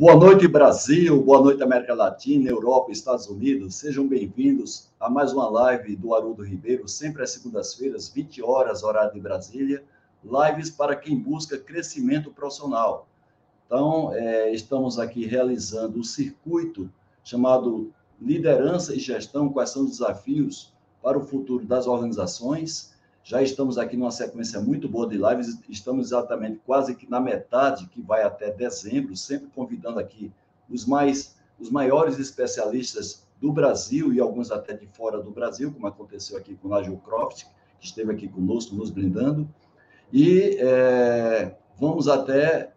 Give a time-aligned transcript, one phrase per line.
[0.00, 1.22] Boa noite, Brasil.
[1.22, 3.74] Boa noite, América Latina, Europa, Estados Unidos.
[3.74, 9.12] Sejam bem-vindos a mais uma live do Haroldo Ribeiro, sempre às segundas-feiras, 20 horas, horário
[9.12, 9.84] de Brasília.
[10.24, 13.06] Lives para quem busca crescimento profissional.
[13.66, 16.90] Então, é, estamos aqui realizando o um circuito
[17.22, 22.89] chamado Liderança e Gestão: Quais são os desafios para o futuro das organizações?
[23.22, 27.86] Já estamos aqui numa sequência muito boa de lives, estamos exatamente quase que na metade,
[27.88, 30.32] que vai até dezembro, sempre convidando aqui
[30.68, 35.86] os mais os maiores especialistas do Brasil e alguns até de fora do Brasil, como
[35.86, 37.44] aconteceu aqui com o Nigel Croft,
[37.78, 39.48] que esteve aqui conosco nos brindando.
[40.12, 42.72] E é, vamos até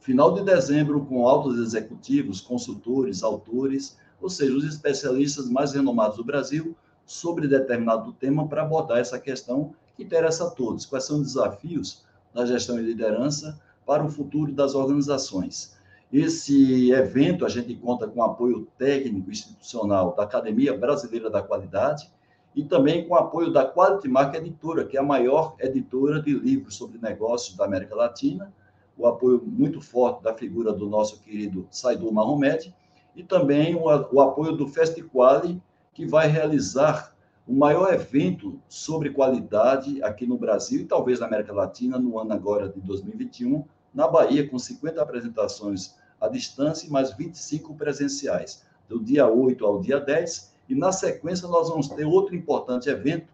[0.00, 6.24] final de dezembro com altos executivos, consultores, autores, ou seja, os especialistas mais renomados do
[6.24, 6.74] Brasil,
[7.06, 10.86] sobre determinado tema para abordar essa questão que interessa a todos.
[10.86, 15.76] Quais são os desafios da gestão e liderança para o futuro das organizações?
[16.12, 22.08] Esse evento, a gente conta com apoio técnico institucional da Academia Brasileira da Qualidade
[22.54, 26.76] e também com apoio da Quality Mark Editora, que é a maior editora de livros
[26.76, 28.52] sobre negócios da América Latina,
[28.96, 32.72] o apoio muito forte da figura do nosso querido Saidu Mahomed,
[33.16, 35.60] e também o, o apoio do Festiquali,
[35.94, 37.14] que vai realizar
[37.46, 42.32] o maior evento sobre qualidade aqui no Brasil e talvez na América Latina no ano
[42.32, 43.64] agora de 2021,
[43.94, 49.80] na Bahia, com 50 apresentações à distância e mais 25 presenciais, do dia 8 ao
[49.80, 50.54] dia 10.
[50.68, 53.28] E na sequência, nós vamos ter outro importante evento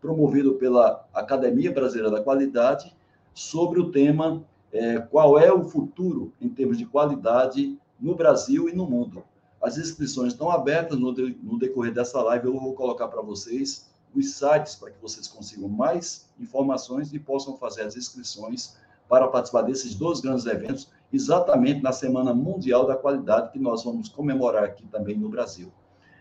[0.00, 2.94] promovido pela Academia Brasileira da Qualidade
[3.34, 8.74] sobre o tema é, qual é o futuro em termos de qualidade no Brasil e
[8.74, 9.24] no mundo.
[9.66, 12.46] As inscrições estão abertas no, de, no decorrer dessa live.
[12.46, 17.56] Eu vou colocar para vocês os sites para que vocês consigam mais informações e possam
[17.56, 18.76] fazer as inscrições
[19.08, 24.08] para participar desses dois grandes eventos, exatamente na Semana Mundial da Qualidade, que nós vamos
[24.08, 25.72] comemorar aqui também no Brasil.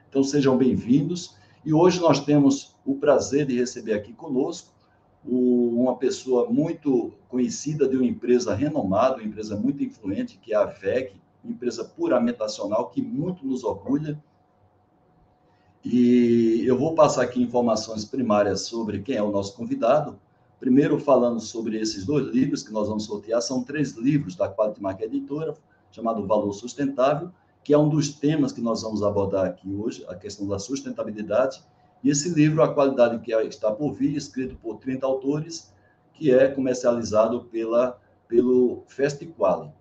[0.09, 1.35] Então, sejam bem-vindos.
[1.63, 4.73] E hoje nós temos o prazer de receber aqui conosco
[5.23, 10.65] uma pessoa muito conhecida de uma empresa renomada, uma empresa muito influente, que é a
[10.65, 11.13] VEG,
[11.51, 14.21] empresa puramente nacional, que muito nos orgulha.
[15.83, 20.19] E eu vou passar aqui informações primárias sobre quem é o nosso convidado.
[20.59, 24.99] Primeiro, falando sobre esses dois livros que nós vamos sortear, são três livros da Mark
[25.01, 25.53] Editora,
[25.91, 27.31] chamado Valor Sustentável,
[27.63, 31.63] que é um dos temas que nós vamos abordar aqui hoje, a questão da sustentabilidade.
[32.03, 35.73] E esse livro, A Qualidade que está por vir, escrito por 30 autores,
[36.13, 39.71] que é comercializado pela, pelo Festiquali.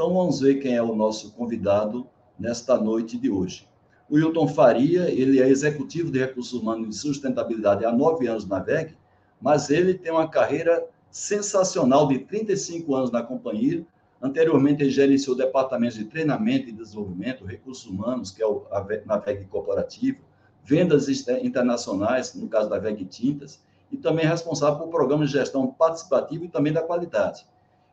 [0.00, 2.06] Então, vamos ver quem é o nosso convidado
[2.38, 3.68] nesta noite de hoje.
[4.08, 8.60] O Hilton Faria, ele é executivo de recursos humanos e sustentabilidade há nove anos na
[8.60, 8.96] VEG,
[9.38, 13.86] mas ele tem uma carreira sensacional de 35 anos na companhia.
[14.22, 19.18] Anteriormente, ele gerenciou departamentos de treinamento e desenvolvimento, recursos humanos, que é o, a, na
[19.18, 20.20] VEG Corporativo,
[20.64, 21.10] vendas
[21.42, 23.62] internacionais, no caso da VEG Tintas,
[23.92, 27.44] e também é responsável por programas de gestão participativa e também da qualidade.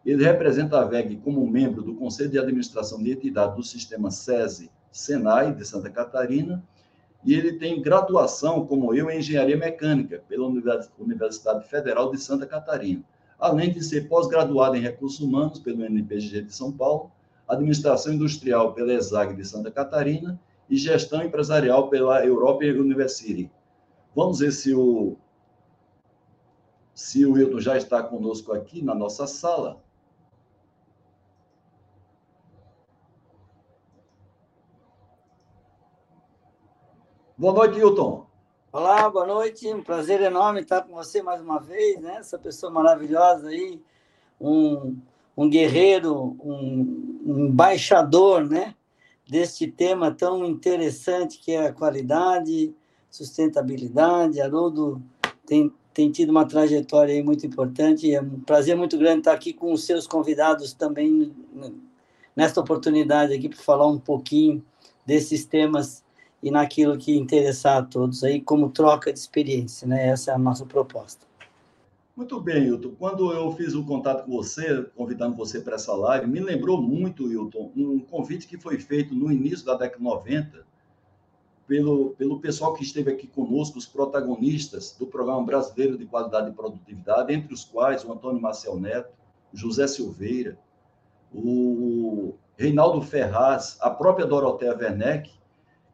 [0.08, 4.72] Ele representa a VEG como membro do Conselho de Administração de Entidade do Sistema SESI
[4.90, 6.64] Senai de Santa Catarina,
[7.26, 13.04] e ele tem graduação, como eu, em Engenharia Mecânica pela Universidade Federal de Santa Catarina,
[13.38, 17.12] além de ser pós-graduado em Recursos Humanos pelo NPG de São Paulo,
[17.46, 20.40] Administração Industrial pela ESAG de Santa Catarina
[20.70, 23.52] e Gestão Empresarial pela European University.
[24.16, 25.18] Vamos ver se o,
[26.94, 29.86] se o Hilton já está conosco aqui na nossa sala.
[37.40, 38.26] Boa noite, Hilton.
[38.72, 39.72] Olá, boa noite.
[39.72, 42.16] Um prazer enorme estar com você mais uma vez, né?
[42.16, 43.80] Essa pessoa maravilhosa aí,
[44.42, 44.98] um,
[45.38, 48.74] um guerreiro, um, um embaixador, né?
[49.30, 52.74] Deste tema tão interessante que é a qualidade,
[53.08, 54.42] sustentabilidade.
[54.42, 55.00] Haroldo
[55.46, 58.12] tem, tem tido uma trajetória aí muito importante.
[58.12, 61.32] É um prazer muito grande estar aqui com os seus convidados também
[62.36, 64.66] nesta oportunidade aqui para falar um pouquinho
[65.06, 66.04] desses temas
[66.48, 70.08] e naquilo que interessar a todos aí como troca de experiência, né?
[70.08, 71.28] Essa é a nossa proposta.
[72.16, 72.94] Muito bem, Hilton.
[72.98, 77.32] Quando eu fiz o contato com você, convidando você para essa live, me lembrou muito,
[77.32, 80.66] Hilton, um convite que foi feito no início da década 90
[81.68, 86.54] pelo, pelo pessoal que esteve aqui conosco, os protagonistas do Programa Brasileiro de Qualidade e
[86.54, 89.14] Produtividade, entre os quais o Antônio Marcel Neto,
[89.54, 90.58] José Silveira,
[91.34, 95.37] o Reinaldo Ferraz, a própria Dorotea Werneck,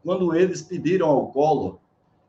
[0.04, 1.80] quando eles pediram ao Collor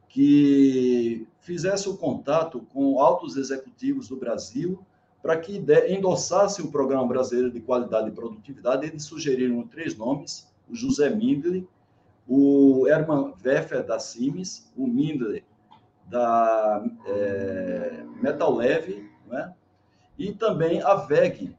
[0.08, 4.78] que fizesse o contato com altos executivos do Brasil
[5.20, 8.86] para que endossasse o Programa Brasileiro de Qualidade e Produtividade.
[8.86, 11.66] Eles sugeriram três nomes: o José Mindley,
[12.28, 15.42] o Herman Weffer da Simes, o Mindley
[16.06, 19.52] da é, Metal Leve, né?
[20.18, 21.56] e também a VEG.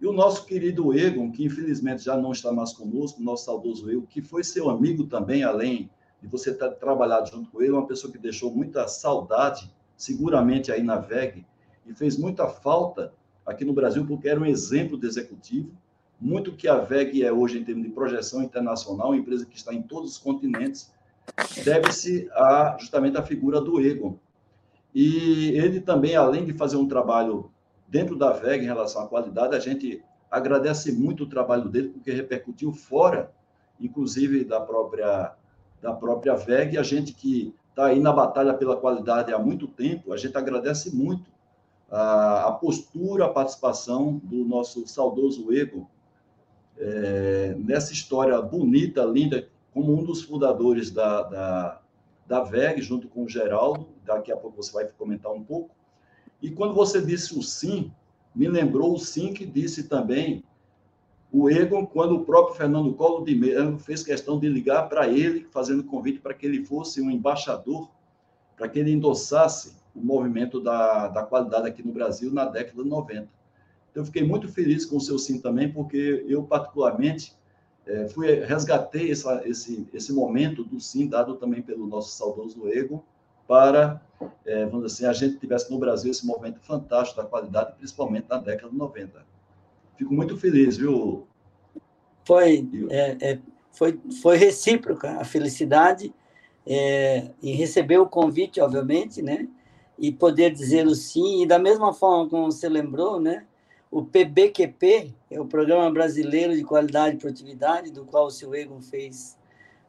[0.00, 4.02] E o nosso querido Egon, que infelizmente já não está mais conosco, nosso saudoso Egon,
[4.02, 5.90] que foi seu amigo também, além
[6.20, 10.82] de você ter trabalhado junto com ele, uma pessoa que deixou muita saudade, seguramente aí
[10.82, 11.46] na VEG,
[11.86, 13.12] e fez muita falta
[13.44, 15.70] aqui no Brasil, porque era um exemplo de executivo.
[16.20, 19.72] Muito que a VEG é hoje em termos de projeção internacional, uma empresa que está
[19.72, 20.92] em todos os continentes,
[21.64, 24.18] deve-se a, justamente à figura do Egon.
[24.94, 27.50] E ele também, além de fazer um trabalho
[27.88, 32.10] dentro da VEG em relação à qualidade, a gente agradece muito o trabalho dele, porque
[32.10, 33.32] repercutiu fora,
[33.80, 35.34] inclusive da própria,
[35.80, 40.12] da própria VEG, a gente que está aí na batalha pela qualidade há muito tempo,
[40.12, 41.30] a gente agradece muito
[41.90, 45.88] a, a postura, a participação do nosso saudoso Ego
[46.78, 51.80] é, nessa história bonita, linda, como um dos fundadores da, da,
[52.26, 55.75] da VEG, junto com o Geraldo, daqui a pouco você vai comentar um pouco,
[56.42, 57.90] e quando você disse o sim,
[58.34, 60.44] me lembrou o sim que disse também
[61.32, 65.46] o Egon, quando o próprio Fernando Collor de Mello fez questão de ligar para ele,
[65.50, 67.90] fazendo convite para que ele fosse um embaixador,
[68.56, 72.88] para que ele endossasse o movimento da, da qualidade aqui no Brasil na década de
[72.88, 73.28] 90.
[73.90, 77.34] Então, eu fiquei muito feliz com o seu sim também, porque eu, particularmente,
[77.86, 83.02] é, fui, resgatei essa, esse, esse momento do sim, dado também pelo nosso saudoso Egon,
[83.46, 84.00] para,
[84.44, 88.26] é, vamos dizer assim, a gente tivesse no Brasil esse movimento fantástico da qualidade, principalmente
[88.28, 89.24] na década de 90.
[89.96, 91.26] Fico muito feliz, viu?
[92.24, 93.38] Foi, é, é,
[93.72, 96.12] foi, foi recíproca a felicidade
[96.66, 99.48] é, em receber o convite, obviamente, né?
[99.98, 101.42] E poder dizer o sim.
[101.42, 103.46] E da mesma forma como você lembrou, né?
[103.90, 108.80] O PBQP é o Programa Brasileiro de Qualidade e Produtividade, do qual o seu Egon
[108.82, 109.35] fez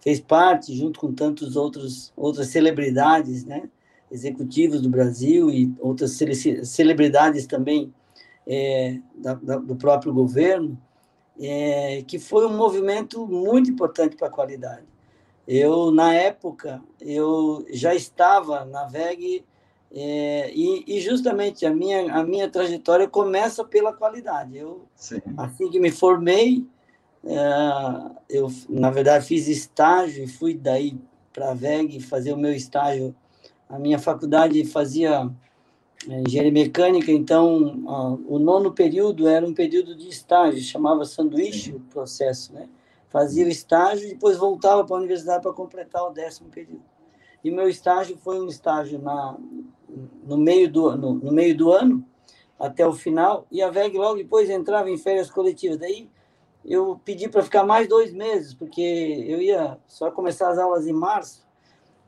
[0.07, 3.69] fez parte, junto com tantos outros outras celebridades, né,
[4.09, 6.18] executivos do Brasil e outras
[6.63, 7.94] celebridades também
[8.48, 10.80] é, da, da, do próprio governo,
[11.38, 14.86] é, que foi um movimento muito importante para a qualidade.
[15.45, 19.44] Eu na época eu já estava na VEG
[19.92, 24.57] é, e, e, justamente a minha a minha trajetória começa pela qualidade.
[24.57, 25.19] Eu Sim.
[25.36, 26.65] assim que me formei
[28.29, 30.97] eu, na verdade, fiz estágio e fui daí
[31.33, 33.15] para a VEG fazer o meu estágio.
[33.69, 35.29] A minha faculdade fazia
[36.09, 37.83] é, engenharia mecânica, então
[38.27, 42.69] o nono período era um período de estágio, chamava sanduíche o processo, né?
[43.09, 46.83] Fazia o estágio e depois voltava para a universidade para completar o décimo período.
[47.44, 49.38] E meu estágio foi um estágio na,
[50.24, 52.06] no, meio do, no, no meio do ano,
[52.59, 55.77] até o final, e a VEG logo depois entrava em férias coletivas.
[55.77, 56.09] Daí
[56.67, 60.93] eu pedi para ficar mais dois meses, porque eu ia só começar as aulas em
[60.93, 61.47] março,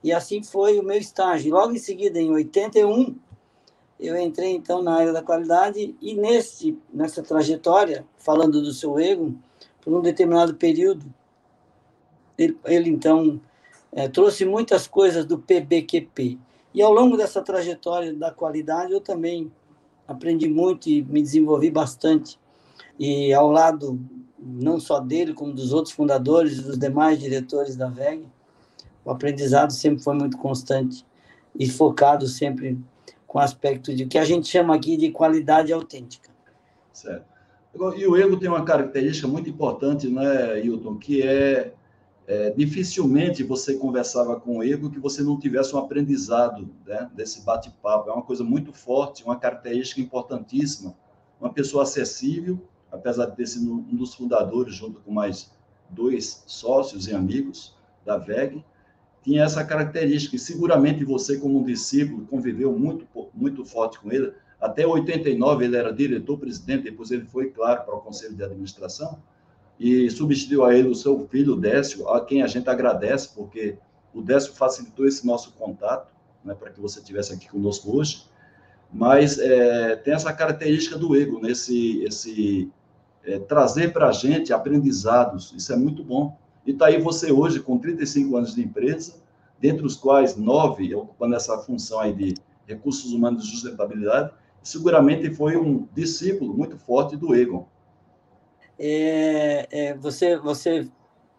[0.04, 1.54] e assim foi o meu estágio.
[1.54, 3.16] Logo em seguida, em 81,
[3.98, 9.34] eu entrei então na área da qualidade, e nesse, nessa trajetória, falando do seu ego,
[9.82, 11.06] por um determinado período,
[12.38, 13.40] ele, ele então
[13.94, 16.38] é, trouxe muitas coisas do PBQP.
[16.74, 19.52] E ao longo dessa trajetória da qualidade, eu também
[20.08, 22.38] aprendi muito e me desenvolvi bastante.
[22.98, 24.00] E ao lado
[24.42, 28.26] não só dele, como dos outros fundadores dos demais diretores da VEG,
[29.04, 31.06] o aprendizado sempre foi muito constante
[31.58, 32.80] e focado sempre
[33.26, 36.30] com aspecto de que a gente chama aqui de qualidade autêntica.
[36.92, 37.26] Certo.
[37.96, 41.72] E o ego tem uma característica muito importante, né, Hilton, que é,
[42.28, 47.42] é dificilmente você conversava com o ego que você não tivesse um aprendizado né, desse
[47.46, 48.10] bate-papo.
[48.10, 50.96] É uma coisa muito forte, uma característica importantíssima.
[51.40, 52.60] Uma pessoa acessível,
[52.92, 55.52] apesar de ter sido um dos fundadores, junto com mais
[55.90, 58.64] dois sócios e amigos da VEG,
[59.22, 64.34] tinha essa característica, e seguramente você, como um discípulo, conviveu muito, muito forte com ele.
[64.60, 69.20] Até 89 ele era diretor-presidente, depois ele foi, claro, para o Conselho de Administração,
[69.80, 73.78] e substituiu a ele o seu filho, Décio, a quem a gente agradece, porque
[74.14, 78.26] o Décio facilitou esse nosso contato, né, para que você estivesse aqui conosco hoje,
[78.92, 82.72] mas é, tem essa característica do ego, nesse esse
[83.24, 86.38] é, trazer para a gente aprendizados, isso é muito bom.
[86.66, 89.16] E está aí você hoje com 35 anos de empresa,
[89.60, 92.36] dentre os quais nove ocupando essa função aí de
[92.66, 97.68] recursos humanos de sustentabilidade, seguramente foi um discípulo muito forte do Egon.
[98.78, 100.88] É, é, você, você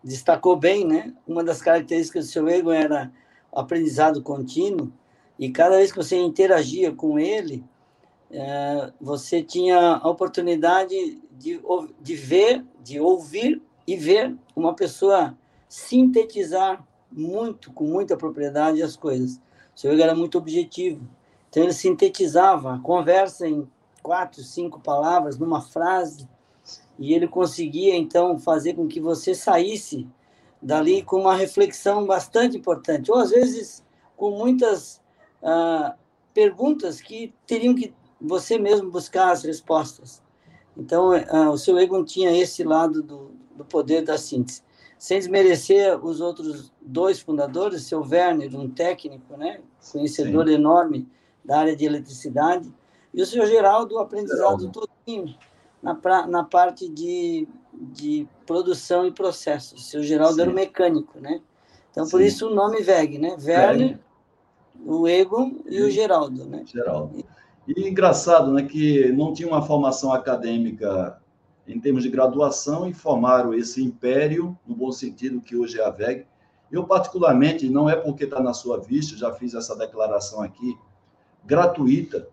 [0.02, 1.14] destacou bem, né?
[1.26, 3.10] Uma das características do seu Egon era
[3.52, 4.92] o aprendizado contínuo,
[5.38, 7.64] e cada vez que você interagia com ele,
[8.30, 11.58] é, você tinha a oportunidade de,
[12.02, 15.34] de ver, de ouvir e ver uma pessoa
[15.66, 19.40] sintetizar muito, com muita propriedade as coisas.
[19.82, 21.08] O ego era muito objetivo.
[21.48, 23.66] Então, ele sintetizava a conversa em
[24.02, 26.28] quatro, cinco palavras, numa frase,
[26.98, 30.06] e ele conseguia, então, fazer com que você saísse
[30.60, 33.82] dali com uma reflexão bastante importante, ou às vezes
[34.14, 35.00] com muitas
[35.42, 35.96] ah,
[36.34, 40.22] perguntas que teriam que você mesmo buscar as respostas.
[40.80, 44.62] Então, ah, o seu ego tinha esse lado do, do poder da síntese.
[44.98, 49.60] Sem desmerecer os outros dois fundadores, seu Werner, um técnico, né,
[49.92, 50.54] conhecedor Sim.
[50.54, 51.06] enorme
[51.44, 52.72] da área de eletricidade,
[53.12, 54.88] e o seu Geraldo, aprendizado Geraldo.
[55.06, 55.34] todinho
[55.82, 59.82] na, pra, na parte de, de produção e processos.
[59.82, 60.42] O seu Geraldo Sim.
[60.42, 61.42] era um mecânico, né?
[61.90, 62.10] Então, Sim.
[62.10, 63.36] por isso o nome VEG, né?
[63.38, 63.98] Werner,
[64.86, 66.62] o Egon e o Geraldo, né?
[66.64, 67.18] Geraldo.
[67.18, 67.24] E
[67.76, 71.20] engraçado, né, que não tinha uma formação acadêmica
[71.66, 75.90] em termos de graduação e formaram esse império, no bom sentido que hoje é a
[75.90, 76.26] VEG.
[76.70, 80.76] Eu, particularmente, não é porque está na sua vista, já fiz essa declaração aqui,
[81.44, 82.28] gratuita,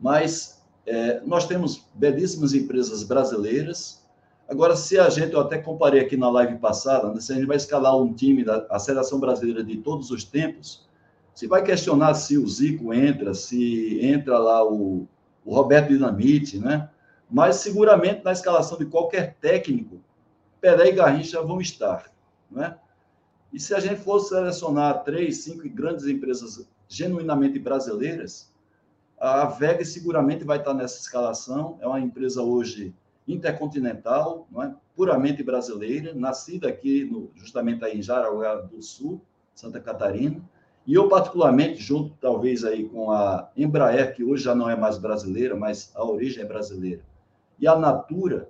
[0.00, 4.02] mas é, nós temos belíssimas empresas brasileiras.
[4.48, 7.46] Agora, se a gente, eu até comparei aqui na live passada, né, se a gente
[7.46, 10.86] vai escalar um time da Seleção Brasileira de todos os tempos,
[11.34, 15.08] se vai questionar se o Zico entra, se entra lá o,
[15.44, 16.88] o Roberto Dinamite, né?
[17.30, 20.00] Mas seguramente na escalação de qualquer técnico,
[20.60, 22.10] Pelé e Garrincha vão estar,
[22.50, 22.76] né?
[23.52, 28.50] E se a gente fosse selecionar três, cinco grandes empresas genuinamente brasileiras,
[29.18, 31.78] a VEG seguramente vai estar nessa escalação.
[31.80, 32.94] É uma empresa hoje
[33.28, 34.72] intercontinental, é?
[34.96, 39.20] puramente brasileira, nascida aqui no, justamente aí em Jaraguá do Sul,
[39.54, 40.42] Santa Catarina.
[40.86, 44.98] E eu, particularmente, junto talvez aí com a Embraer, que hoje já não é mais
[44.98, 47.02] brasileira, mas a origem é brasileira,
[47.58, 48.48] e a Natura,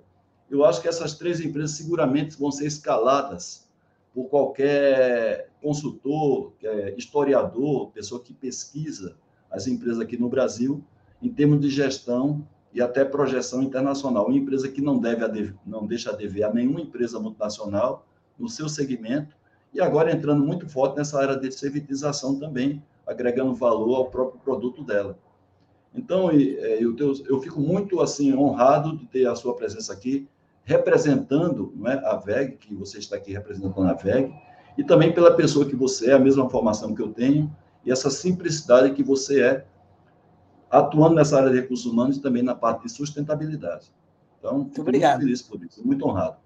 [0.49, 3.67] eu acho que essas três empresas seguramente vão ser escaladas
[4.13, 9.15] por qualquer consultor, é historiador, pessoa que pesquisa
[9.49, 10.83] as empresas aqui no Brasil,
[11.21, 14.27] em termos de gestão e até projeção internacional.
[14.27, 18.05] Uma empresa que não, deve, não deixa a dever a nenhuma empresa multinacional
[18.37, 19.35] no seu segmento,
[19.73, 24.83] e agora entrando muito forte nessa área de servitização também, agregando valor ao próprio produto
[24.83, 25.17] dela.
[25.95, 26.95] Então, é, eu,
[27.27, 30.27] eu fico muito assim honrado de ter a sua presença aqui,
[30.63, 34.33] representando não é, a VEG, que você está aqui representando a VEG,
[34.77, 37.53] e também pela pessoa que você é, a mesma formação que eu tenho,
[37.85, 39.65] e essa simplicidade que você é,
[40.69, 43.93] atuando nessa área de recursos humanos e também na parte de sustentabilidade.
[44.39, 45.19] Então, muito obrigado.
[45.19, 46.37] muito feliz por isso, muito honrado.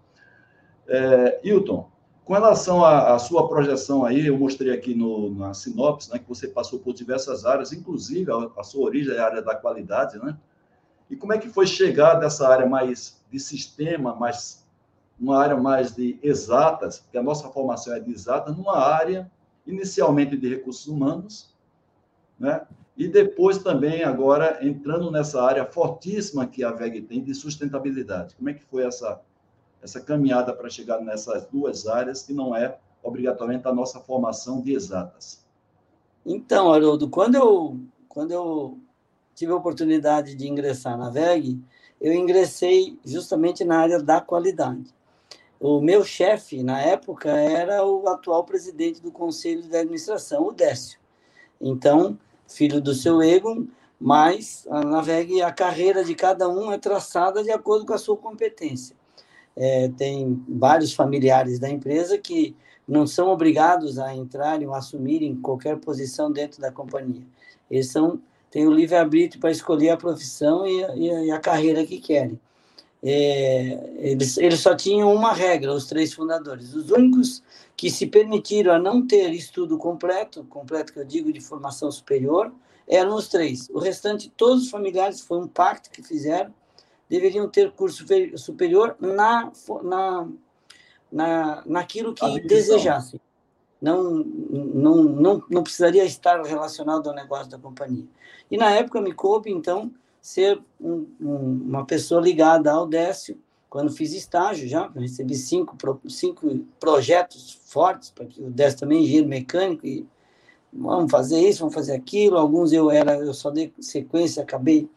[0.87, 1.89] É, Hilton,
[2.27, 6.45] com relação à, sua projeção aí, eu mostrei aqui no, na sinopse, né, que você
[6.45, 10.37] passou por diversas áreas, inclusive a, a, sua origem é a área da qualidade, né?
[11.09, 14.67] E como é que foi chegar dessa área mais de sistema, mais
[15.17, 19.31] uma área mais de exatas, porque a nossa formação é de exatas, numa área
[19.65, 21.55] inicialmente de recursos humanos,
[22.37, 22.67] né?
[22.97, 28.35] E depois também agora entrando nessa área fortíssima que a VEG tem de sustentabilidade.
[28.35, 29.21] Como é que foi essa
[29.81, 34.73] essa caminhada para chegar nessas duas áreas, que não é obrigatoriamente a nossa formação de
[34.73, 35.45] exatas.
[36.25, 37.79] Então, Haroldo, quando eu,
[38.09, 38.77] quando eu
[39.33, 41.57] tive a oportunidade de ingressar na VEG,
[42.01, 44.93] eu ingressei justamente na área da qualidade.
[45.59, 50.99] O meu chefe, na época, era o atual presidente do Conselho de Administração, o Décio.
[51.61, 53.65] Então, filho do seu Egon,
[53.99, 58.17] mas na VEG a carreira de cada um é traçada de acordo com a sua
[58.17, 58.96] competência
[59.57, 62.55] é, tem vários familiares da empresa que
[62.87, 67.23] não são obrigados a entrarem ou assumirem qualquer posição dentro da companhia.
[67.69, 71.99] Eles são, têm o livre-arbítrio para escolher a profissão e a, e a carreira que
[71.99, 72.39] querem.
[73.03, 76.73] É, eles, eles só tinham uma regra, os três fundadores.
[76.73, 77.43] Os únicos
[77.75, 82.53] que se permitiram a não ter estudo completo, completo que eu digo de formação superior,
[82.87, 83.69] eram os três.
[83.69, 86.53] O restante, todos os familiares, foi um pacto que fizeram,
[87.09, 89.51] deveriam ter curso superior na,
[89.83, 90.27] na,
[91.11, 93.19] na, naquilo que desejassem.
[93.81, 98.05] Não, não, não, não precisaria estar relacionado ao negócio da companhia.
[98.49, 103.91] E na época me coube, então, ser um, um, uma pessoa ligada ao Décio, quando
[103.91, 105.77] fiz estágio já, recebi cinco,
[106.09, 110.07] cinco projetos fortes, para que o Décio também é engenheiro mecânico, e
[110.73, 114.89] vamos fazer isso, vamos fazer aquilo, alguns eu era, eu só dei sequência, acabei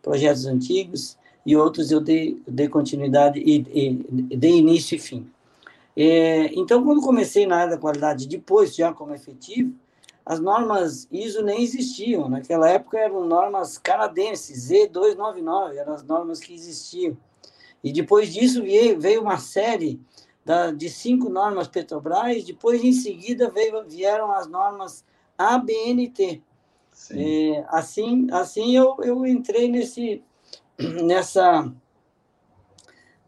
[0.00, 5.26] projetos antigos, e outros eu dei, dei continuidade e, e dei início e fim.
[5.96, 9.72] É, então, quando comecei na área da qualidade, depois já como efetivo,
[10.26, 12.28] as normas ISO nem existiam.
[12.28, 17.16] Naquela época eram normas canadenses, Z299, eram as normas que existiam.
[17.82, 19.98] E depois disso veio, uma série
[20.44, 25.02] da, de cinco normas Petrobras, depois em seguida veio, vieram as normas
[25.38, 26.42] ABNT.
[27.10, 30.22] É, assim, assim eu, eu entrei nesse,
[30.78, 31.72] nessa,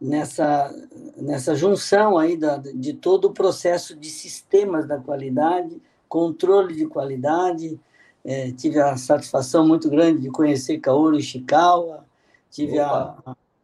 [0.00, 0.75] nessa,
[1.16, 7.78] nessa junção aí da, de todo o processo de sistemas da qualidade, controle de qualidade.
[8.25, 12.04] É, tive a satisfação muito grande de conhecer Kaoru Ishikawa,
[12.50, 13.16] tive a,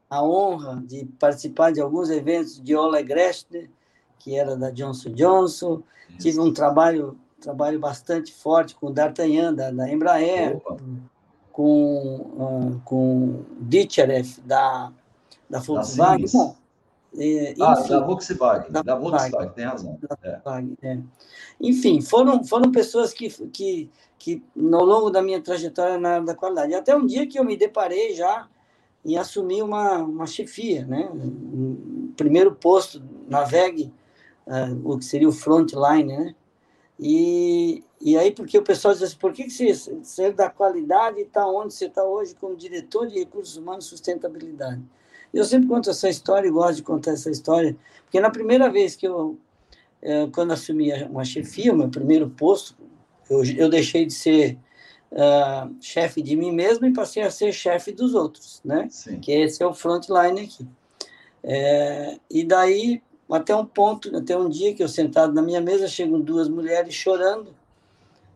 [0.08, 3.68] a, honra de participar de alguns eventos de Ole Gressner,
[4.18, 5.82] que era da Johnson Johnson.
[6.18, 10.76] Tive um trabalho trabalho bastante forte com o D'Artagnan, da, da Embraer, Opa.
[11.56, 14.92] Com, uh, com Ditcherev, da,
[15.48, 16.26] da Volkswagen.
[16.30, 16.54] Bom,
[17.16, 19.98] é, ah, enfim, da Volkswagen, da, da Volkswagen, tem razão.
[20.22, 20.38] É.
[20.82, 20.98] É.
[21.58, 26.34] Enfim, foram, foram pessoas que, que, que, ao longo da minha trajetória na área da
[26.34, 28.46] qualidade, até um dia que eu me deparei já
[29.02, 31.08] em assumir uma, uma chefia, né?
[31.10, 33.90] Um primeiro posto na VEG,
[34.46, 36.34] uh, o que seria o frontline, né?
[36.98, 41.18] E, e aí, porque o pessoal diz assim, por que, que você saiu da qualidade
[41.18, 44.82] e está onde você está hoje como diretor de recursos humanos e sustentabilidade?
[45.32, 48.96] Eu sempre conto essa história e gosto de contar essa história, porque na primeira vez
[48.96, 49.38] que eu,
[50.00, 52.74] é, quando assumi uma chefia, o meu primeiro posto,
[53.28, 54.58] eu, eu deixei de ser
[55.12, 58.86] uh, chefe de mim mesmo e passei a ser chefe dos outros, né?
[58.90, 59.18] Sim.
[59.18, 60.66] Que esse é o frontline aqui.
[61.42, 65.88] É, e daí até um ponto, até um dia que eu sentado na minha mesa,
[65.88, 67.54] chegam duas mulheres chorando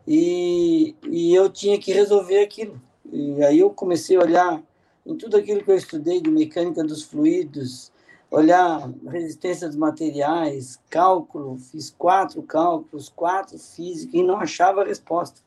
[0.07, 2.81] e, e eu tinha que resolver aquilo.
[3.13, 4.63] E aí eu comecei a olhar
[5.07, 7.93] em tudo aquilo que eu estudei de mecânica dos fluidos,
[8.31, 15.41] olhar resistência dos materiais, cálculo, fiz quatro cálculos, quatro física e não achava resposta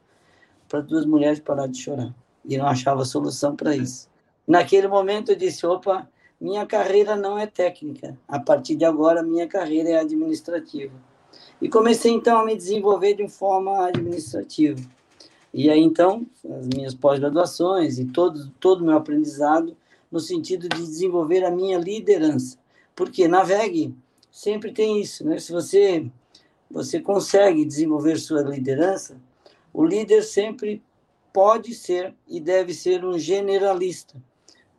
[0.68, 2.14] para duas mulheres parar de chorar
[2.46, 4.10] e não achava solução para isso.
[4.46, 6.10] Naquele momento eu disse, opa,
[6.44, 8.18] minha carreira não é técnica.
[8.28, 10.94] A partir de agora, minha carreira é administrativa.
[11.62, 14.82] E comecei então a me desenvolver de forma administrativa.
[15.54, 19.74] E aí então, as minhas pós-graduações e todo todo o meu aprendizado
[20.12, 22.58] no sentido de desenvolver a minha liderança.
[22.94, 23.96] Porque na VEG
[24.30, 25.40] sempre tem isso, né?
[25.40, 26.06] Se você
[26.70, 29.16] você consegue desenvolver sua liderança,
[29.74, 30.84] o líder sempre
[31.32, 34.22] pode ser e deve ser um generalista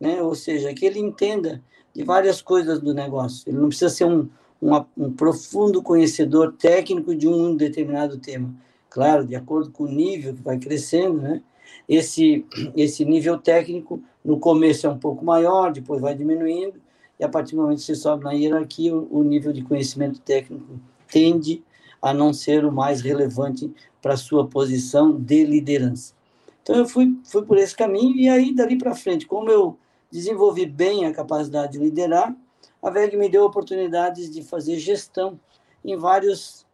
[0.04, 0.22] né?
[0.22, 1.62] ou seja, que ele entenda
[1.94, 3.48] de várias coisas do negócio.
[3.48, 4.28] Ele não precisa ser um,
[4.60, 8.54] um, um profundo conhecedor técnico de um determinado tema.
[8.90, 11.42] Claro, de acordo com o nível que vai crescendo, né?
[11.88, 16.80] Esse, esse nível técnico, no começo é um pouco maior, depois vai diminuindo,
[17.18, 20.20] e a partir do momento que você sobe na hierarquia, o, o nível de conhecimento
[20.20, 21.62] técnico tende
[22.00, 26.14] a não ser o mais relevante para a sua posição de liderança.
[26.62, 29.76] Então, eu fui, fui por esse caminho, e aí, dali para frente, como eu
[30.14, 32.32] desenvolvi bem a capacidade de liderar,
[32.80, 35.40] a VEG me deu oportunidades de fazer gestão
[35.84, 36.64] em vários,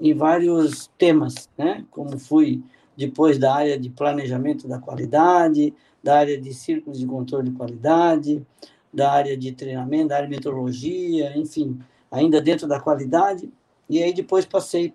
[0.00, 1.84] em vários temas, né?
[1.90, 2.62] como fui
[2.96, 8.46] depois da área de planejamento da qualidade, da área de círculos de controle de qualidade,
[8.92, 13.50] da área de treinamento, da área de meteorologia, enfim, ainda dentro da qualidade,
[13.90, 14.94] e aí depois passei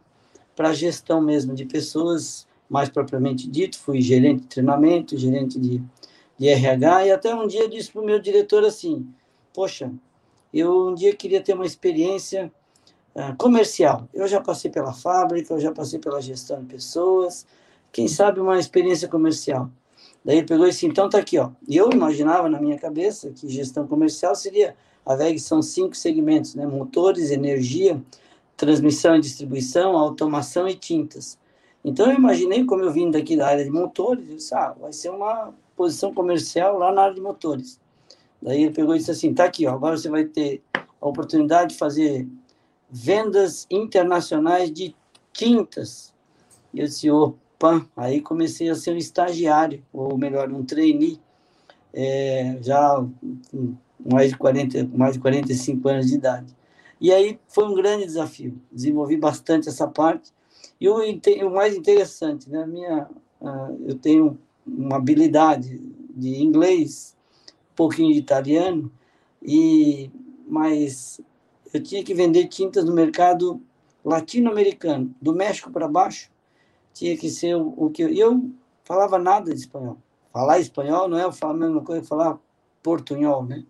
[0.56, 5.84] para a gestão mesmo de pessoas, mais propriamente dito, fui gerente de treinamento, gerente de
[6.39, 9.06] de RH, e até um dia eu disse para o meu diretor assim:
[9.54, 9.91] Poxa,
[10.54, 12.52] eu um dia queria ter uma experiência
[13.13, 14.08] uh, comercial.
[14.13, 17.45] Eu já passei pela fábrica, eu já passei pela gestão de pessoas,
[17.91, 19.69] quem sabe uma experiência comercial.
[20.23, 21.52] Daí ele pegou e disse: Então tá aqui, ó.
[21.67, 24.75] E eu imaginava na minha cabeça que gestão comercial seria
[25.06, 26.65] a VEG são cinco segmentos, né?
[26.67, 28.02] Motores, energia,
[28.56, 31.38] transmissão e distribuição, automação e tintas.
[31.84, 34.93] Então eu imaginei, como eu vim daqui da área de motores, eu disse, ah, vai
[34.93, 37.80] ser uma exposição comercial lá na área de motores.
[38.42, 41.72] Daí ele pegou e disse assim, tá aqui, ó, agora você vai ter a oportunidade
[41.74, 42.28] de fazer
[42.89, 44.96] vendas internacionais de
[45.32, 46.13] tintas.
[46.74, 51.20] E eu disse, opa, aí comecei a ser um estagiário, ou melhor, um trainee,
[51.94, 53.04] é, já
[54.12, 56.56] mais de, 40, mais de 45 anos de idade.
[57.00, 60.32] E aí foi um grande desafio, desenvolvi bastante essa parte.
[60.80, 63.10] E o, o mais interessante, né, minha,
[63.86, 64.38] eu tenho
[64.77, 65.79] uma habilidade
[66.15, 67.15] de inglês,
[67.71, 68.91] um pouquinho de italiano,
[69.41, 70.12] e
[70.47, 71.21] mas
[71.73, 73.62] eu tinha que vender tintas no mercado
[74.03, 76.32] latino-americano, do México para baixo,
[76.93, 78.49] tinha que ser o, o que eu, eu
[78.84, 79.97] falava nada de espanhol.
[80.34, 82.39] Falar espanhol não é a mesma coisa que falar
[82.82, 83.63] portunhol, né?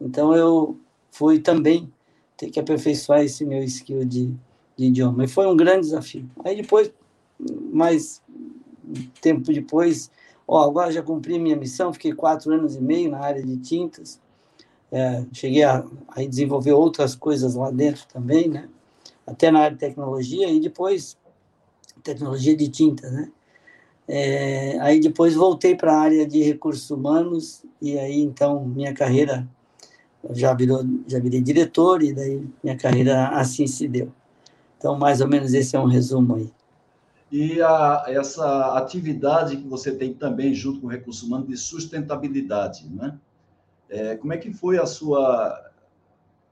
[0.00, 0.78] Então eu
[1.10, 1.92] fui também
[2.36, 4.34] ter que aperfeiçoar esse meu skill de,
[4.76, 5.24] de idioma.
[5.24, 6.28] E foi um grande desafio.
[6.44, 6.92] Aí depois
[7.72, 8.22] mas
[9.20, 10.10] tempo depois,
[10.46, 14.20] ó, agora já cumpri minha missão, fiquei quatro anos e meio na área de tintas,
[14.92, 18.68] é, cheguei a, a, desenvolver outras coisas lá dentro também, né?
[19.26, 21.16] Até na área de tecnologia e depois
[22.02, 23.30] tecnologia de tintas, né?
[24.06, 29.48] É, aí depois voltei para a área de recursos humanos e aí então minha carreira
[30.30, 34.12] já virou, já virei diretor e daí minha carreira assim se deu.
[34.78, 36.52] Então mais ou menos esse é um resumo aí.
[37.36, 42.88] E a, essa atividade que você tem também junto com o recurso humano de sustentabilidade,
[42.88, 43.18] né?
[43.88, 45.68] É, como é que foi a sua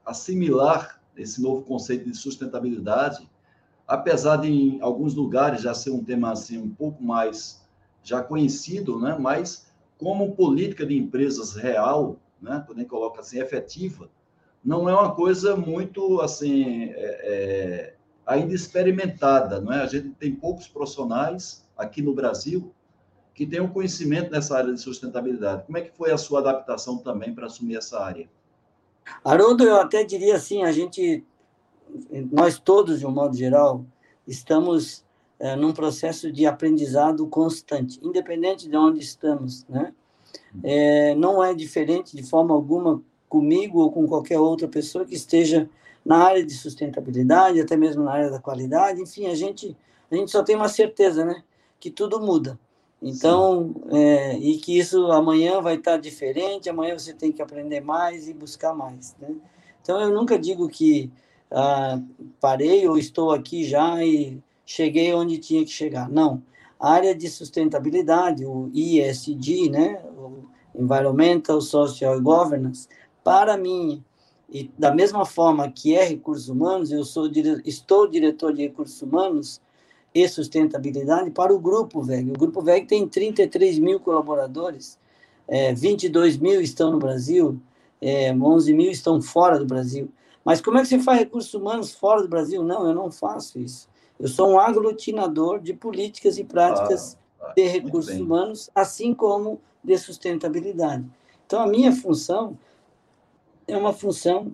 [0.05, 3.25] assimilar esse novo conceito de sustentabilidade,
[3.87, 7.65] apesar de em alguns lugares já ser um tema assim um pouco mais
[8.03, 9.15] já conhecido, né?
[9.17, 12.61] Mas como política de empresas real, né?
[12.65, 14.09] Quando a gente coloca assim efetiva,
[14.61, 19.81] não é uma coisa muito assim é, é, ainda experimentada, não é?
[19.81, 22.73] A gente tem poucos profissionais aqui no Brasil
[23.33, 25.65] que um conhecimento nessa área de sustentabilidade.
[25.65, 28.29] Como é que foi a sua adaptação também para assumir essa área?
[29.23, 31.25] Haroldo, eu até diria assim, a gente,
[32.31, 33.83] nós todos, de um modo geral,
[34.27, 35.03] estamos
[35.39, 39.93] é, num processo de aprendizado constante, independente de onde estamos, né?
[40.63, 45.69] É, não é diferente de forma alguma comigo ou com qualquer outra pessoa que esteja
[46.05, 49.75] na área de sustentabilidade, até mesmo na área da qualidade, enfim, a gente,
[50.11, 51.43] a gente só tem uma certeza, né?
[51.79, 52.59] Que tudo muda.
[53.01, 58.29] Então, é, e que isso amanhã vai estar diferente, amanhã você tem que aprender mais
[58.29, 59.35] e buscar mais, né?
[59.81, 61.11] Então, eu nunca digo que
[61.51, 61.99] ah,
[62.39, 66.09] parei ou estou aqui já e cheguei onde tinha que chegar.
[66.09, 66.41] Não.
[66.79, 70.01] A área de sustentabilidade, o ESG, né?
[70.17, 72.87] O Environmental, Social Governance,
[73.23, 74.03] para mim,
[74.53, 77.27] e da mesma forma que é recursos humanos, eu sou
[77.65, 79.59] estou diretor de recursos humanos
[80.13, 82.29] e sustentabilidade para o Grupo VEG.
[82.29, 84.99] O Grupo VEG tem 33 mil colaboradores,
[85.47, 87.59] é, 22 mil estão no Brasil,
[87.99, 90.07] é, 11 mil estão fora do Brasil.
[90.45, 92.63] Mas como é que você faz recursos humanos fora do Brasil?
[92.63, 93.89] Não, eu não faço isso.
[94.19, 99.59] Eu sou um aglutinador de políticas e práticas ah, ah, de recursos humanos, assim como
[99.83, 101.03] de sustentabilidade.
[101.45, 102.55] Então, a minha função
[103.67, 104.53] é uma função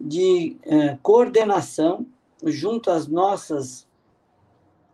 [0.00, 2.06] de é, coordenação
[2.44, 3.86] junto às nossas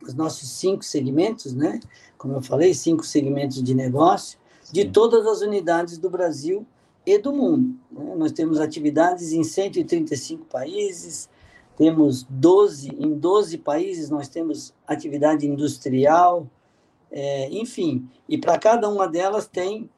[0.03, 1.81] os nossos cinco segmentos, né?
[2.19, 4.39] Como eu falei, cinco segmentos de negócio
[4.71, 6.67] de todas as unidades do Brasil
[7.07, 7.79] e do mundo.
[7.91, 8.15] Né?
[8.15, 11.29] Nós temos atividades em 135 países,
[11.77, 16.49] temos 12 em 12 países nós temos atividade industrial,
[17.11, 19.91] é, enfim, e para cada uma delas tem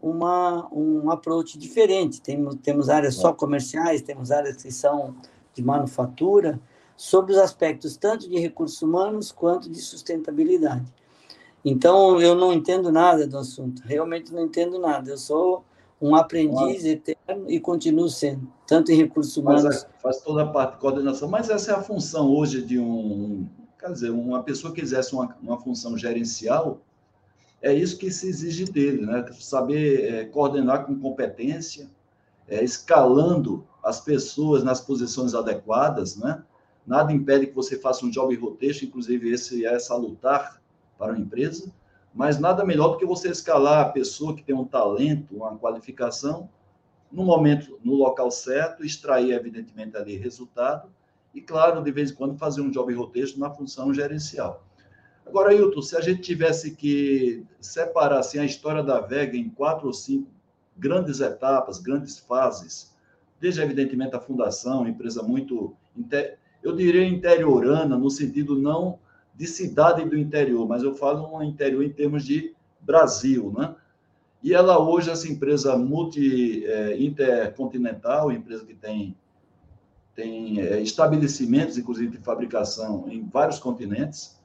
[0.00, 2.20] uma, um approach diferente.
[2.20, 5.14] Temos, temos áreas só comerciais, temos áreas que são
[5.54, 6.60] de manufatura,
[6.96, 10.84] sobre os aspectos tanto de recursos humanos quanto de sustentabilidade.
[11.64, 15.10] Então, eu não entendo nada do assunto, realmente não entendo nada.
[15.10, 15.64] Eu sou
[16.00, 19.62] um aprendiz eterno e continuo sendo, tanto em recursos humanos.
[19.62, 23.46] Faz, faz toda a parte de coordenação, mas essa é a função hoje de um.
[23.78, 26.80] Quer dizer, uma pessoa que exerce uma, uma função gerencial,
[27.62, 29.24] é isso que se exige dele, né?
[29.32, 31.90] Saber é, coordenar com competência,
[32.48, 36.42] é, escalando as pessoas nas posições adequadas, né?
[36.86, 40.60] Nada impede que você faça um job rotation, inclusive esse é salutar
[40.98, 41.70] para uma empresa,
[42.14, 46.48] mas nada melhor do que você escalar a pessoa que tem um talento, uma qualificação,
[47.12, 50.88] no momento, no local certo, extrair, evidentemente, ali resultado,
[51.34, 54.64] e, claro, de vez em quando fazer um job rotation na função gerencial.
[55.26, 59.86] Agora, Hilton, se a gente tivesse que separar assim, a história da Vega em quatro
[59.86, 60.28] ou cinco
[60.76, 62.94] grandes etapas, grandes fases,
[63.40, 65.74] desde, evidentemente, a fundação, empresa muito,
[66.62, 68.98] eu diria, interiorana, no sentido não
[69.34, 73.74] de cidade do interior, mas eu falo um interior em termos de Brasil, né?
[74.42, 79.14] E ela hoje, essa empresa multi, é, intercontinental, empresa que tem,
[80.14, 84.39] tem é, estabelecimentos, inclusive, de fabricação em vários continentes,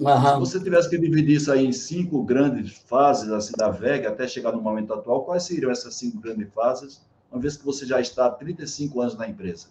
[0.00, 0.46] Uhum.
[0.46, 4.26] Se você tivesse que dividir isso aí em cinco grandes fases assim, da VEG até
[4.26, 8.00] chegar no momento atual, quais seriam essas cinco grandes fases, uma vez que você já
[8.00, 9.68] está há 35 anos na empresa?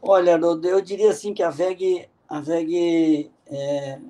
[0.00, 4.00] Olha, eu diria assim que a VEG, a VEG é,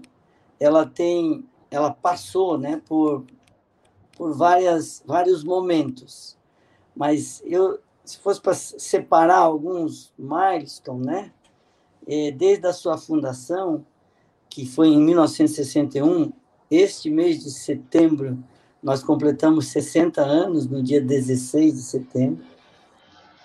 [0.60, 3.24] ela tem, ela passou né, por,
[4.16, 6.38] por várias, vários momentos,
[6.94, 11.32] mas eu, se fosse para separar alguns milestones, né,
[12.06, 13.84] é, desde a sua fundação,
[14.58, 16.32] que foi em 1961,
[16.68, 18.42] este mês de setembro,
[18.82, 22.44] nós completamos 60 anos, no dia 16 de setembro.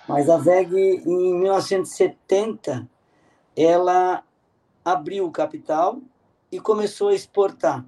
[0.10, 0.74] Mas a VEG,
[1.06, 2.90] em 1970,
[3.56, 4.24] ela
[4.84, 6.02] abriu o capital
[6.52, 7.86] e começou a exportar.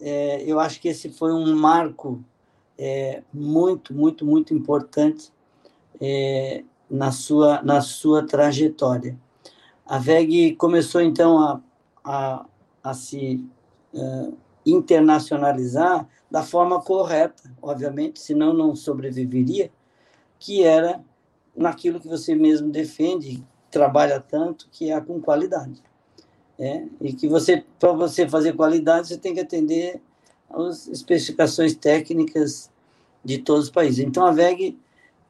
[0.00, 2.20] É, eu acho que esse foi um marco
[2.76, 5.32] é, muito, muito, muito importante
[6.00, 9.16] é, na, sua, na sua trajetória.
[9.86, 11.62] A VEG começou, então, a,
[12.04, 12.44] a,
[12.82, 13.44] a se
[13.92, 19.70] uh, internacionalizar da forma correta, obviamente, senão não sobreviveria,
[20.38, 21.02] que era
[21.56, 25.82] naquilo que você mesmo defende, trabalha tanto, que é com qualidade.
[26.58, 30.00] É, e que você, para você fazer qualidade, você tem que atender
[30.50, 32.70] às especificações técnicas
[33.24, 34.00] de todos os países.
[34.00, 34.76] Então, a VEG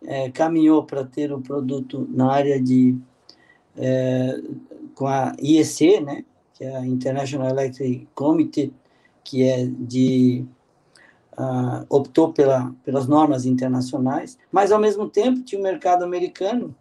[0.04, 2.96] é, caminhou para ter o produto na área de
[3.76, 4.40] é,
[4.94, 6.24] com a IEC, né,
[6.58, 8.74] que é a International Electric Committee,
[9.22, 10.44] que é de
[11.38, 16.74] uh, optou pela, pelas normas internacionais, mas ao mesmo tempo tinha o mercado americano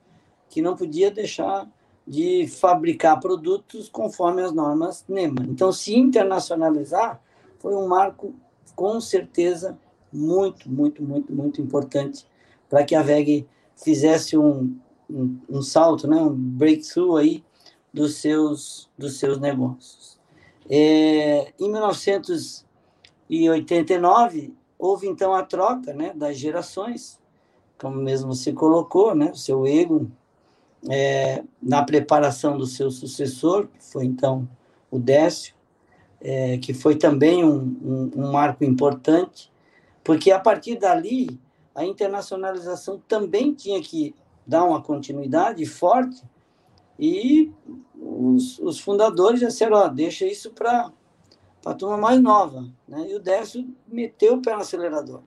[0.49, 1.69] que não podia deixar
[2.07, 5.45] de fabricar produtos conforme as normas NEMA.
[5.47, 7.21] Então, se internacionalizar
[7.59, 8.33] foi um marco
[8.75, 9.77] com certeza
[10.11, 12.25] muito, muito, muito, muito importante
[12.67, 14.75] para que a VEG fizesse um,
[15.07, 17.43] um, um, salto, né, um breakthrough aí
[17.97, 20.17] dos seus, dos seus negócios.
[20.69, 27.19] É, em 1989, houve então a troca né, das gerações,
[27.77, 30.11] como mesmo você colocou, né, o seu ego,
[30.89, 34.47] é, na preparação do seu sucessor, que foi então
[34.91, 35.55] o Décio,
[36.21, 39.51] é, que foi também um, um, um marco importante,
[40.03, 41.39] porque a partir dali
[41.73, 44.13] a internacionalização também tinha que
[44.45, 46.21] dar uma continuidade forte
[46.99, 47.51] e
[47.95, 50.91] os, os fundadores já disseram, ó, deixa isso para
[51.65, 52.67] a turma mais nova.
[52.87, 53.07] Né?
[53.09, 55.21] E o Décio meteu o pé no acelerador.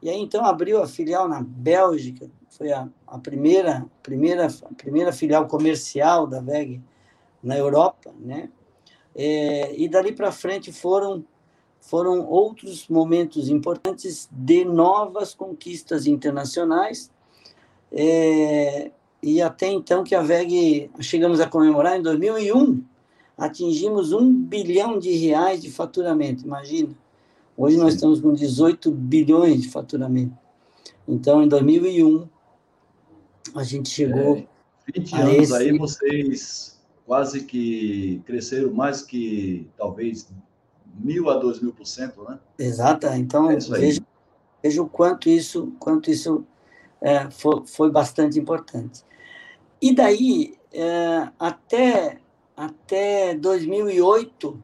[0.00, 5.12] E aí, então, abriu a filial na Bélgica, foi a, a primeira, primeira, a primeira
[5.12, 6.80] filial comercial da VEG
[7.42, 8.50] na Europa, né?
[9.14, 11.24] É, e dali para frente foram
[11.80, 17.10] foram outros momentos importantes de novas conquistas internacionais
[17.90, 18.90] é,
[19.22, 22.82] e até então que a VEG chegamos a comemorar em 2001
[23.38, 26.92] atingimos um bilhão de reais de faturamento, imagina.
[27.56, 30.36] Hoje nós estamos com 18 bilhões de faturamento.
[31.06, 32.28] Então, em 2001,
[33.54, 34.36] a gente chegou.
[34.36, 34.46] É,
[34.94, 35.54] 20 anos esse...
[35.54, 40.28] aí, vocês quase que cresceram mais que talvez
[40.98, 42.38] mil a dois mil por cento, né?
[42.58, 43.06] Exato.
[43.08, 44.02] Então, é veja,
[44.62, 46.44] veja o quanto isso, quanto isso
[47.00, 49.02] é, foi, foi bastante importante.
[49.80, 52.18] E daí, é, até,
[52.56, 54.62] até 2008,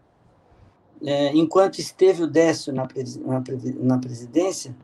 [1.03, 2.88] é, enquanto esteve o Décio na,
[3.24, 3.42] na,
[3.79, 4.74] na presidência,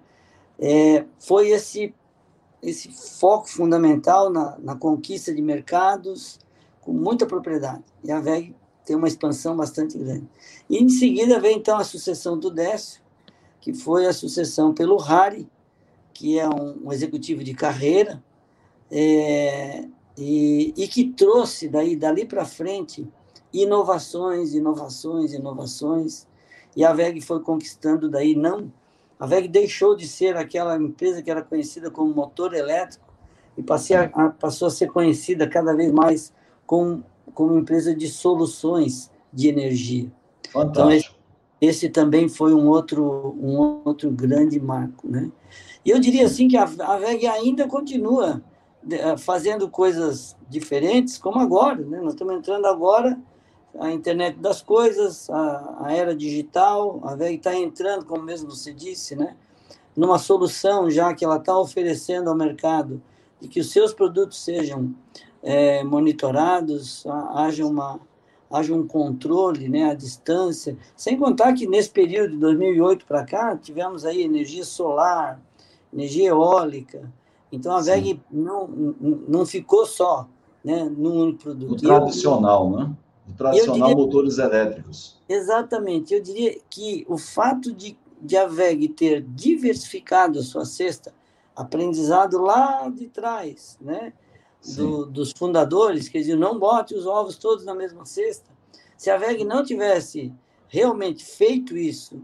[0.59, 1.95] é, foi esse,
[2.62, 6.38] esse foco fundamental na, na conquista de mercados
[6.81, 7.85] com muita propriedade.
[8.05, 10.29] E a VEG tem uma expansão bastante grande.
[10.69, 13.01] E em seguida vem então a sucessão do Décio,
[13.61, 15.49] que foi a sucessão pelo Hari,
[16.12, 18.23] que é um, um executivo de carreira,
[18.90, 23.07] é, e, e que trouxe daí dali para frente
[23.53, 26.27] inovações, inovações, inovações,
[26.77, 28.73] e a VEG foi conquistando daí não
[29.20, 33.05] a VEG deixou de ser aquela empresa que era conhecida como motor elétrico
[33.55, 36.33] e a, passou a ser conhecida cada vez mais
[36.64, 40.11] como, como empresa de soluções de energia.
[40.51, 40.70] Fantástico.
[40.70, 41.11] Então, esse,
[41.61, 45.07] esse também foi um outro, um outro grande marco.
[45.07, 45.31] Né?
[45.85, 48.42] E eu diria assim que a, a VEG ainda continua
[49.19, 51.81] fazendo coisas diferentes, como agora.
[51.85, 52.01] Né?
[52.01, 53.19] Nós estamos entrando agora
[53.79, 58.73] a internet das coisas, a, a era digital, a VEG está entrando, como mesmo você
[58.73, 59.37] disse, né?
[59.97, 63.03] numa solução já que ela está oferecendo ao mercado
[63.40, 64.95] de que os seus produtos sejam
[65.43, 68.01] é, monitorados, haja, uma,
[68.51, 73.57] haja um controle né, à distância, sem contar que nesse período de 2008 para cá,
[73.57, 75.40] tivemos aí energia solar,
[75.93, 77.11] energia eólica,
[77.52, 80.28] então a VEG não, não ficou só
[80.64, 81.72] né, num único produto.
[81.72, 82.96] O tradicional, eu, né?
[83.28, 85.18] O tradicional diria, motores elétricos.
[85.28, 86.14] Exatamente.
[86.14, 91.12] Eu diria que o fato de, de a VEG ter diversificado a sua cesta,
[91.54, 94.12] aprendizado lá de trás, né?
[94.76, 98.50] Do, dos fundadores, que diziam, não bote os ovos todos na mesma cesta.
[98.94, 100.34] Se a VEG não tivesse
[100.68, 102.22] realmente feito isso,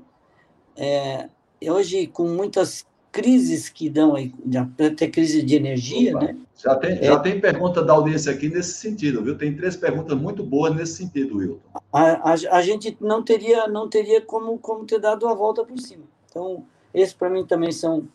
[0.76, 1.30] é,
[1.62, 2.86] hoje, com muitas
[3.16, 4.30] crises que dão aí,
[4.78, 6.26] até crise de energia, Opa.
[6.26, 6.36] né?
[6.54, 9.38] Já tem, já é, tem pergunta da audiência aqui nesse sentido, viu?
[9.38, 11.58] Tem três perguntas muito boas nesse sentido, Wilton.
[11.90, 15.78] A, a, a gente não teria, não teria como, como ter dado a volta por
[15.78, 16.04] cima.
[16.28, 18.06] Então, esses para mim também são,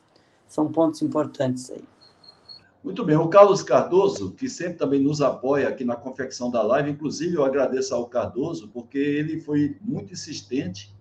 [0.47, 1.83] são pontos importantes aí.
[2.83, 6.91] Muito bem, o Carlos Cardoso, que sempre também nos apoia aqui na confecção da live,
[6.91, 10.93] inclusive eu agradeço ao Cardoso, porque ele foi muito insistente,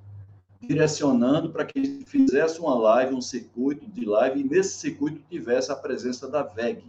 [0.60, 5.76] direcionando para que fizesse uma live, um circuito de live, e nesse circuito tivesse a
[5.76, 6.84] presença da VEG.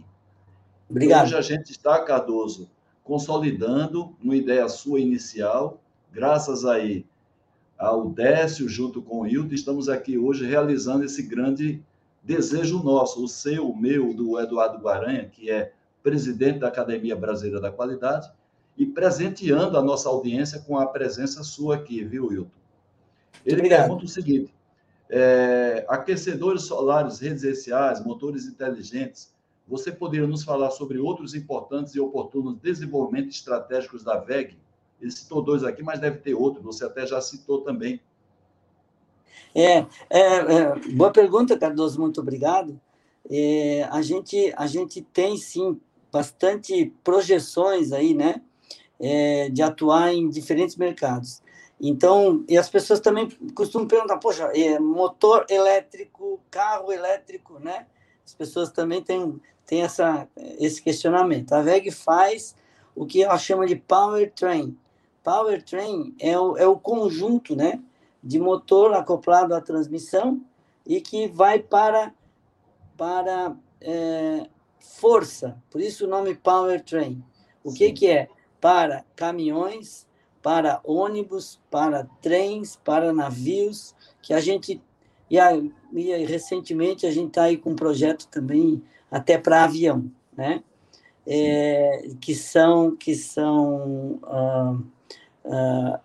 [0.88, 1.24] Obrigado.
[1.24, 2.68] Hoje a gente está, Cardoso,
[3.02, 5.80] consolidando uma ideia sua inicial,
[6.12, 7.06] graças aí
[7.78, 11.82] ao Décio, junto com o Hilton, estamos aqui hoje realizando esse grande
[12.22, 17.60] desejo nosso, o seu, o meu, do Eduardo Guaranha, que é presidente da Academia Brasileira
[17.60, 18.30] da Qualidade,
[18.76, 22.61] e presenteando a nossa audiência com a presença sua aqui, viu, Wilton?
[23.44, 23.80] Ele Obrigado.
[23.80, 24.54] pergunta o seguinte:
[25.10, 29.32] é, aquecedores solares residenciais, motores inteligentes,
[29.66, 34.56] você poderia nos falar sobre outros importantes e oportunos desenvolvimentos estratégicos da VEG?
[35.00, 38.00] Ele citou dois aqui, mas deve ter outro, você até já citou também.
[39.54, 42.80] É, é, é, boa pergunta, Cardoso, muito obrigado.
[43.30, 48.40] É, a, gente, a gente tem, sim, bastante projeções aí, né,
[49.00, 51.41] é, de atuar em diferentes mercados.
[51.84, 57.86] Então, e as pessoas também costumam perguntar, poxa, motor elétrico, carro elétrico, né?
[58.24, 60.28] As pessoas também têm, têm essa,
[60.60, 61.52] esse questionamento.
[61.52, 62.54] A VEG faz
[62.94, 64.78] o que ela chama de powertrain.
[65.24, 67.82] Powertrain é o, é o conjunto, né?
[68.22, 70.40] de motor acoplado à transmissão
[70.86, 72.14] e que vai para,
[72.96, 74.46] para é,
[74.78, 77.22] força, por isso o nome powertrain.
[77.64, 78.28] O que, que é?
[78.60, 80.06] Para caminhões,
[80.42, 84.80] para ônibus, para trens, para navios, que a gente.
[85.30, 90.62] E, e recentemente a gente está aí com um projeto também até para avião, né?
[91.24, 94.74] É, que são, que são uh,
[95.44, 96.00] uh,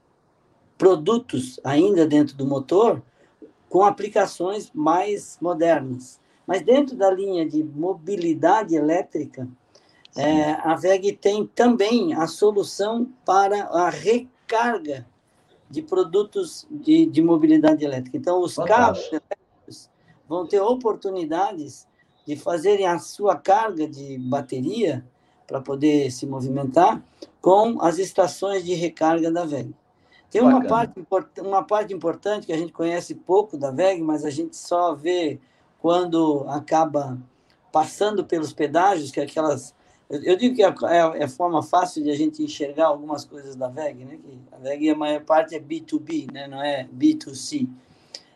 [0.77, 3.01] produtos ainda dentro do motor
[3.67, 6.19] com aplicações mais modernas.
[6.45, 9.47] Mas dentro da linha de mobilidade elétrica,
[10.17, 15.07] é, a VEG tem também a solução para a recarga
[15.69, 18.17] de produtos de, de mobilidade elétrica.
[18.17, 18.81] Então, os Fantástico.
[18.81, 19.89] carros elétricos
[20.27, 21.87] vão ter oportunidades
[22.25, 25.05] de fazerem a sua carga de bateria
[25.45, 27.01] para poder se movimentar
[27.39, 29.73] com as estações de recarga da VEG.
[30.29, 31.07] Tem uma parte,
[31.39, 35.39] uma parte importante que a gente conhece pouco da VEG, mas a gente só vê
[35.79, 37.17] quando acaba
[37.71, 39.73] passando pelos pedágios, que é aquelas.
[40.09, 43.67] Eu, digo que é, é, é, forma fácil de a gente enxergar algumas coisas da
[43.67, 44.17] VEG, né?
[44.17, 46.47] Que a VEG, a maior parte é B2B, né?
[46.47, 47.67] não é B2C.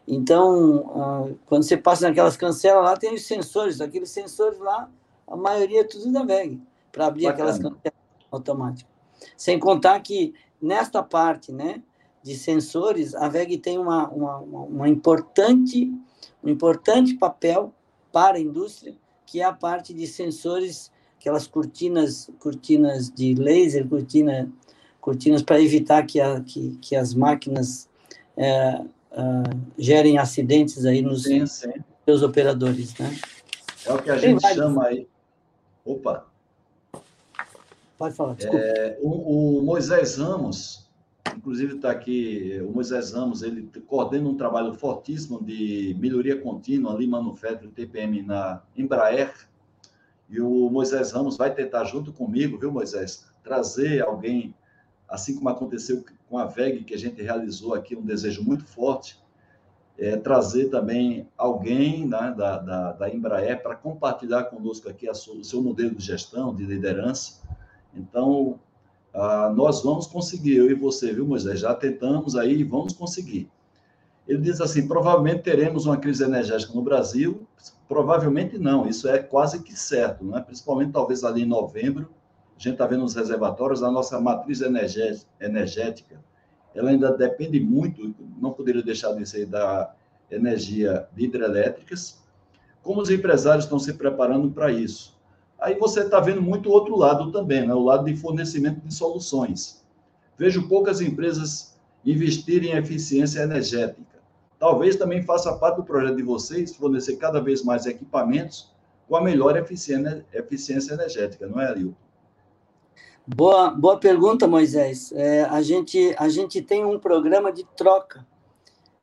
[0.05, 3.79] Então, uh, quando você passa naquelas cancelas lá, tem os sensores.
[3.79, 4.89] Aqueles sensores lá,
[5.25, 6.59] a maioria é tudo da VEG,
[6.91, 7.49] para abrir Bacana.
[7.49, 8.91] aquelas cancelas automáticas.
[9.37, 11.81] Sem contar que nesta parte né,
[12.21, 15.89] de sensores, a VEG tem uma, uma, uma importante,
[16.43, 17.73] um importante papel
[18.11, 18.93] para a indústria,
[19.25, 24.51] que é a parte de sensores, aquelas cortinas, cortinas de laser, cortina,
[24.99, 27.87] cortinas para evitar que, a, que, que as máquinas
[28.35, 28.81] é,
[29.77, 31.73] gerem acidentes aí nos sim, sim.
[32.05, 33.15] seus operadores, né?
[33.85, 35.07] É o que a gente chama aí.
[35.85, 36.25] Opa!
[37.99, 38.57] Pode falar, desculpa.
[38.57, 40.89] É, o, o, Moisés Ramos,
[41.37, 47.05] inclusive está aqui, o Moisés Ramos, ele coordena um trabalho fortíssimo de melhoria contínua ali,
[47.05, 49.50] manufactura TPM na Embraer,
[50.31, 54.55] e o Moisés Ramos vai tentar, junto comigo, viu, Moisés, trazer alguém,
[55.07, 59.21] assim como aconteceu com a VEG, que a gente realizou aqui, um desejo muito forte,
[59.97, 65.43] é, trazer também alguém né, da, da, da Embraer para compartilhar conosco aqui sua, o
[65.43, 67.41] seu modelo de gestão, de liderança,
[67.93, 68.57] então,
[69.13, 71.59] ah, nós vamos conseguir, eu e você, viu, Moisés?
[71.59, 73.49] Já tentamos aí vamos conseguir.
[74.27, 77.45] Ele diz assim: provavelmente teremos uma crise energética no Brasil.
[77.87, 80.41] Provavelmente não, isso é quase que certo, não é?
[80.41, 82.09] principalmente talvez ali em novembro.
[82.55, 86.19] A gente está vendo os reservatórios, a nossa matriz energética,
[86.73, 89.93] ela ainda depende muito, não poderia deixar de ser da
[90.29, 92.21] energia de hidrelétricas.
[92.81, 95.19] Como os empresários estão se preparando para isso?
[95.59, 97.73] Aí você está vendo muito outro lado também, né?
[97.73, 99.83] o lado de fornecimento de soluções.
[100.37, 104.10] Vejo poucas empresas investirem em eficiência energética.
[104.61, 108.71] Talvez também faça parte do projeto de vocês fornecer cada vez mais equipamentos
[109.09, 111.95] com a melhor eficiência energética, não é, Arilton?
[113.25, 115.11] Boa, boa pergunta, Moisés.
[115.13, 118.23] É, a, gente, a gente tem um programa de troca.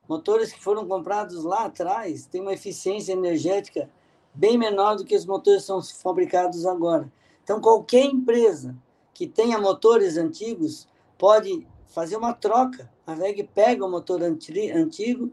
[0.09, 3.91] Motores que foram comprados lá atrás têm uma eficiência energética
[4.33, 7.13] bem menor do que os motores são fabricados agora.
[7.43, 8.77] Então, qualquer empresa
[9.13, 10.87] que tenha motores antigos
[11.19, 12.89] pode fazer uma troca.
[13.05, 15.33] A VEG pega o motor antigo,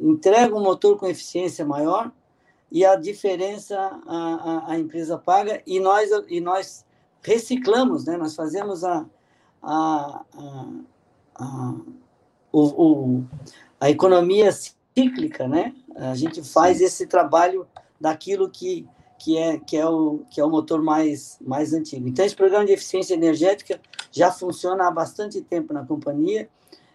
[0.00, 2.12] entrega um motor com eficiência maior,
[2.70, 6.84] e a diferença a, a, a, empresa paga e nós e nós
[7.22, 8.16] reciclamos, né?
[8.16, 9.06] Nós fazemos a
[9.62, 10.24] a,
[11.34, 11.74] a,
[12.52, 13.24] o, o,
[13.80, 15.74] a economia cíclica, né?
[15.96, 17.66] A gente faz esse trabalho
[18.00, 18.86] daquilo que
[19.18, 22.08] que é que é o que é o motor mais mais antigo.
[22.08, 23.80] Então esse programa de eficiência energética
[24.10, 26.48] já funciona há bastante tempo na companhia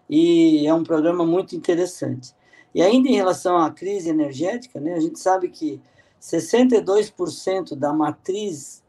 [0.10, 2.36] e é um programa muito interessante.
[2.74, 5.82] E ainda em relação à crise energética, né, a gente sabe que
[6.22, 8.82] 62% da matriz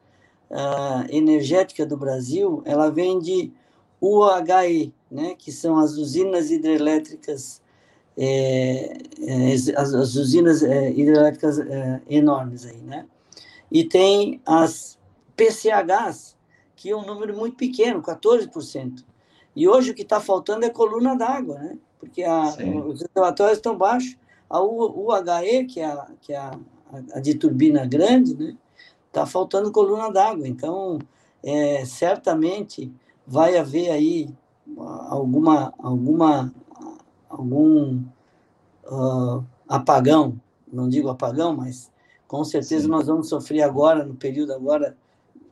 [0.50, 3.52] uh, energética do Brasil ela vem de
[4.00, 7.62] UHE, né, que são as usinas hidrelétricas,
[8.16, 13.06] é, é, as, as, usinas é, hidrelétricas é, enormes aí, né?
[13.70, 14.98] E tem as
[15.34, 16.36] PCHs,
[16.76, 19.02] que é um número muito pequeno, 14%.
[19.56, 21.78] E hoje o que está faltando é coluna d'água, né?
[22.02, 22.48] Porque a,
[22.84, 24.16] os reservatórios estão baixos.
[24.50, 26.58] A UHE, que é a, que é a,
[27.14, 28.56] a de turbina grande, né?
[29.06, 30.48] Está faltando coluna d'água.
[30.48, 30.98] Então,
[31.44, 32.92] é, certamente
[33.24, 34.28] vai haver aí
[34.76, 36.52] alguma, alguma,
[37.30, 38.02] algum
[38.84, 40.40] uh, apagão,
[40.72, 41.88] não digo apagão, mas
[42.26, 42.90] com certeza Sim.
[42.90, 44.96] nós vamos sofrer agora, no período agora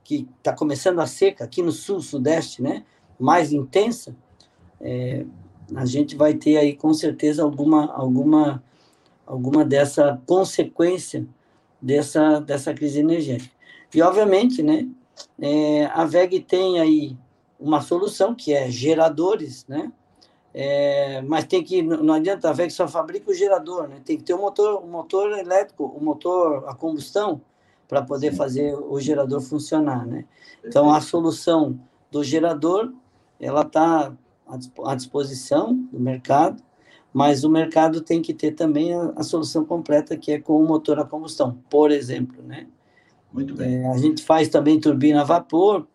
[0.03, 2.85] que está começando a seca, aqui no sul, sudeste, né?
[3.21, 4.17] mais intensa,
[4.81, 5.25] é,
[5.75, 8.63] a gente vai ter aí com certeza alguma alguma
[9.27, 11.27] alguma dessa consequência
[11.81, 13.55] dessa dessa crise energética.
[13.95, 14.89] E obviamente, né,
[15.41, 17.17] é, a VEG tem aí
[17.59, 19.93] uma solução que é geradores, né?
[20.53, 24.01] É, mas tem que não adianta a VEG só fabrica o gerador, né?
[24.05, 27.41] Tem que ter um motor, um motor elétrico, um motor a combustão
[27.87, 28.37] para poder Sim.
[28.37, 30.25] fazer o gerador funcionar, né?
[30.65, 31.79] Então a solução
[32.11, 32.93] do gerador
[33.39, 34.13] ela está
[34.85, 36.63] à disposição do mercado,
[37.13, 40.67] mas o mercado tem que ter também a, a solução completa, que é com o
[40.67, 42.67] motor a combustão, por exemplo, né?
[43.33, 43.77] Muito bem.
[43.77, 45.87] É, a gente faz também turbina a vapor,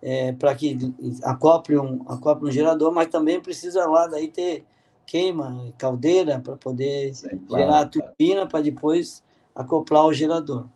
[0.00, 4.64] é, para que acople um, acople um gerador, mas também precisa lá daí ter
[5.06, 9.22] queima, caldeira, para poder Sim, claro, gerar a turbina, para depois
[9.54, 10.66] acoplar o gerador.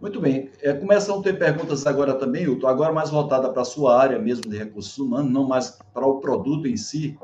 [0.00, 0.50] Muito bem.
[0.62, 4.18] É, começam a ter perguntas agora também, Hilton, agora mais voltada para a sua área
[4.18, 7.18] mesmo de recursos humanos, não mais para o produto em si,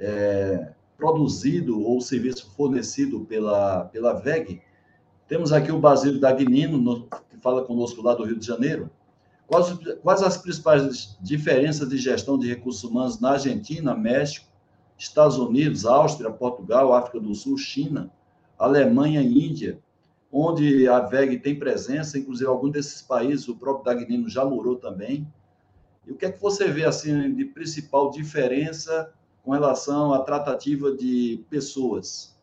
[0.00, 4.60] é, produzido ou serviço fornecido pela, pela VEG.
[5.28, 8.90] Temos aqui o Basílio Dagnino, no, que fala conosco lá do Rio de Janeiro.
[9.46, 9.72] Quais,
[10.02, 14.46] quais as principais diferenças de gestão de recursos humanos na Argentina, México,
[14.98, 18.10] Estados Unidos, Áustria, Portugal, África do Sul, China,
[18.58, 19.78] Alemanha e Índia?
[20.32, 25.30] Onde a VEG tem presença, inclusive algum desses países, o próprio Dagnino já morou também.
[26.06, 29.12] E o que é que você vê assim de principal diferença
[29.44, 32.34] com relação à tratativa de pessoas?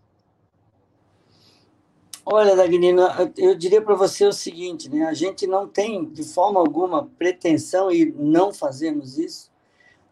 [2.24, 3.02] Olha, Dagnino,
[3.36, 5.06] eu diria para você o seguinte, né?
[5.06, 9.50] A gente não tem de forma alguma pretensão e não fazemos isso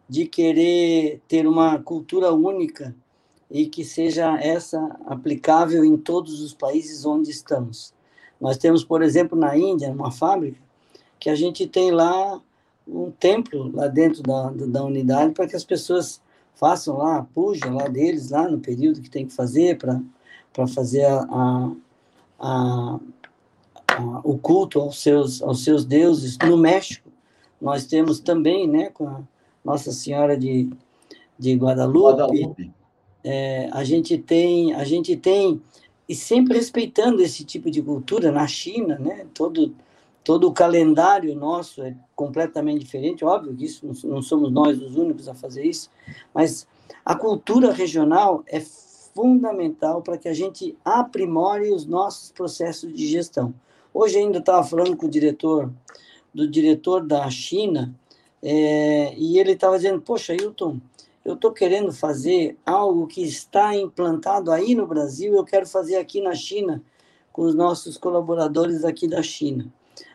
[0.08, 2.92] de querer ter uma cultura única
[3.50, 7.94] e que seja essa aplicável em todos os países onde estamos.
[8.40, 10.60] Nós temos, por exemplo, na Índia, uma fábrica,
[11.18, 12.40] que a gente tem lá
[12.86, 16.20] um templo lá dentro da, da unidade para que as pessoas
[16.54, 21.04] façam lá a puja lá deles, lá no período que tem que fazer para fazer
[21.04, 21.72] a, a,
[22.38, 23.00] a,
[23.88, 26.38] a, o culto aos seus, aos seus deuses.
[26.38, 27.10] No México,
[27.60, 29.22] nós temos também, né, com a
[29.64, 30.70] Nossa Senhora de,
[31.38, 32.77] de Guadalupe, Guadalupe
[33.30, 35.60] é, a gente tem, a gente tem
[36.08, 39.26] e sempre respeitando esse tipo de cultura na China, né?
[39.34, 39.74] Todo
[40.24, 45.26] todo o calendário nosso é completamente diferente, óbvio que isso não somos nós os únicos
[45.26, 45.90] a fazer isso,
[46.34, 46.66] mas
[47.04, 53.54] a cultura regional é fundamental para que a gente aprimore os nossos processos de gestão.
[53.92, 55.72] Hoje ainda estava falando com o diretor
[56.34, 57.94] do diretor da China
[58.42, 60.78] é, e ele estava dizendo, poxa, Hilton,
[61.28, 66.22] eu estou querendo fazer algo que está implantado aí no Brasil, eu quero fazer aqui
[66.22, 66.82] na China,
[67.30, 69.70] com os nossos colaboradores aqui da China.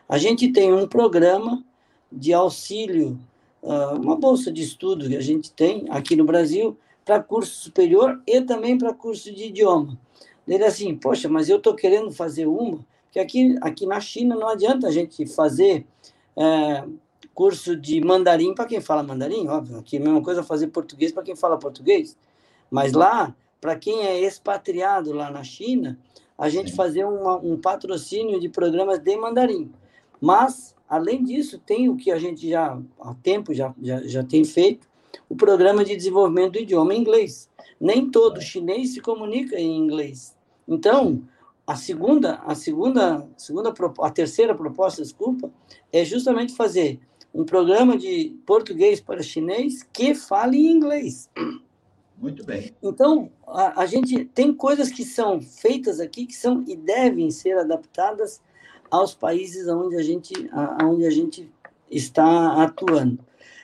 [0.08, 1.64] A gente tem um programa
[2.10, 3.16] de auxílio,
[3.62, 8.20] ah, uma bolsa de estudo que a gente tem aqui no Brasil, para curso superior
[8.26, 9.96] e também para curso de idioma.
[10.48, 14.48] Ele assim, poxa, mas eu estou querendo fazer uma, porque aqui, aqui na China não
[14.48, 15.86] adianta a gente fazer
[16.36, 16.84] é,
[17.34, 21.12] curso de mandarim para quem fala mandarim, óbvio, aqui é a mesma coisa fazer português
[21.12, 22.16] para quem fala português.
[22.70, 25.98] Mas lá, para quem é expatriado lá na China,
[26.38, 26.76] a gente Sim.
[26.76, 29.72] fazer uma, um patrocínio de programas de mandarim.
[30.20, 34.44] Mas, além disso, tem o que a gente já há tempo já, já, já tem
[34.44, 34.88] feito,
[35.28, 37.48] o programa de desenvolvimento do idioma inglês.
[37.80, 40.36] Nem todo chinês se comunica em inglês.
[40.66, 41.22] Então,
[41.66, 45.50] a segunda, a segunda, segunda, a terceira proposta, desculpa,
[45.92, 47.00] é justamente fazer
[47.34, 51.28] um programa de português para chinês que fale inglês.
[52.16, 52.72] Muito bem.
[52.80, 57.58] Então, a, a, gente tem coisas que são feitas aqui que são e devem ser
[57.58, 58.40] adaptadas
[58.88, 61.50] aos países onde a gente, a, onde a gente
[61.90, 63.18] está atuando.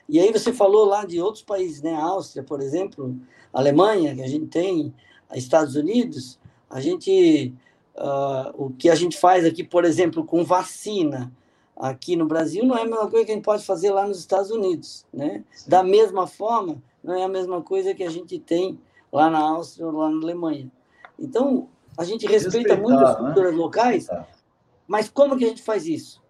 [0.09, 1.95] E aí você falou lá de outros países, né?
[1.95, 3.17] A Áustria, por exemplo,
[3.53, 4.93] Alemanha, que a gente tem,
[5.33, 7.55] Estados Unidos, a gente
[7.97, 11.33] uh, o que a gente faz aqui, por exemplo, com vacina
[11.81, 14.19] aqui no Brasil não é a mesma coisa que a gente pode fazer lá nos
[14.19, 15.43] Estados Unidos, né?
[15.51, 15.71] Sim.
[15.71, 18.79] Da mesma forma, não é a mesma coisa que a gente tem
[19.11, 20.71] lá na Áustria ou lá na Alemanha.
[21.19, 23.25] Então, a gente respeita Respeitar, muito as né?
[23.25, 23.59] culturas né?
[23.59, 24.09] locais,
[24.87, 26.23] mas como que a gente faz isso?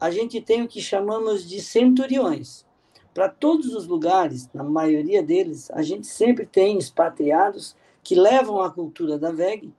[0.00, 2.64] A gente tem o que chamamos de centuriões.
[3.12, 8.70] Para todos os lugares, na maioria deles, a gente sempre tem expatriados que levam a
[8.70, 9.72] cultura da VEG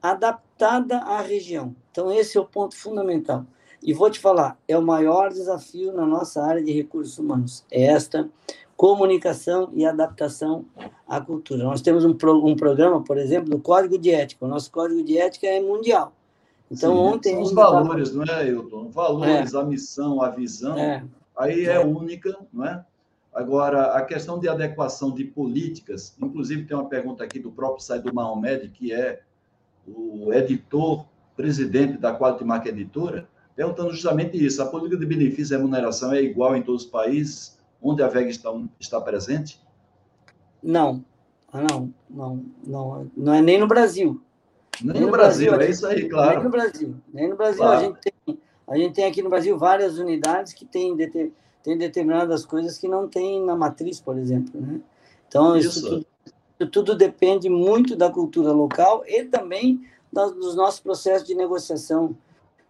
[0.00, 1.76] adaptada à região.
[1.90, 3.44] Então, esse é o ponto fundamental.
[3.82, 7.84] E vou te falar, é o maior desafio na nossa área de recursos humanos, é
[7.84, 8.28] esta
[8.76, 10.64] comunicação e adaptação
[11.06, 11.64] à cultura.
[11.64, 14.44] Nós temos um, pro, um programa, por exemplo, do Código de Ética.
[14.44, 16.12] O nosso Código de Ética é mundial.
[16.70, 17.32] Então, Sim, ontem...
[17.34, 18.24] São os valores, tava...
[18.24, 18.88] não é, Hilton?
[18.90, 19.58] Valores, é.
[19.58, 21.04] a missão, a visão, é.
[21.36, 22.84] aí é, é única, não é?
[23.34, 28.12] Agora, a questão de adequação de políticas, inclusive tem uma pergunta aqui do próprio Saido
[28.14, 29.22] Mahomed, que é
[29.86, 31.04] o editor,
[31.36, 33.28] presidente da Quality Mark Editora,
[33.58, 34.62] perguntando justamente isso.
[34.62, 38.30] A política de benefício e remuneração é igual em todos os países onde a VEG
[38.30, 39.60] está, está presente?
[40.62, 41.04] Não,
[41.52, 44.22] ah, não, não, não, não é nem no Brasil.
[44.80, 46.36] Nem, nem no, Brasil, Brasil, é isso aí, claro.
[46.36, 46.94] Nem no Brasil.
[47.12, 47.58] Nem no Brasil.
[47.58, 47.78] Claro.
[47.78, 48.38] A, gente tem,
[48.68, 50.96] a gente tem aqui no Brasil várias unidades que têm,
[51.64, 54.60] têm determinadas coisas que não tem na matriz, por exemplo.
[54.60, 54.80] Né?
[55.26, 56.06] Então, isso, isso
[56.58, 62.16] tudo tudo depende muito da cultura local e também dos nossos processos de negociação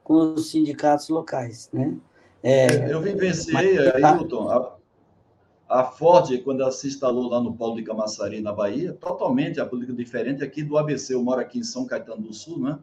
[0.08, 1.94] com os sindicatos locais, né?
[2.42, 7.82] É, eu vivenciei, Ailton, a, a Ford, quando ela se instalou lá no Polo de
[7.82, 11.86] Camaçari, na Bahia, totalmente a política diferente aqui do ABC, eu moro aqui em São
[11.86, 12.78] Caetano do Sul, né?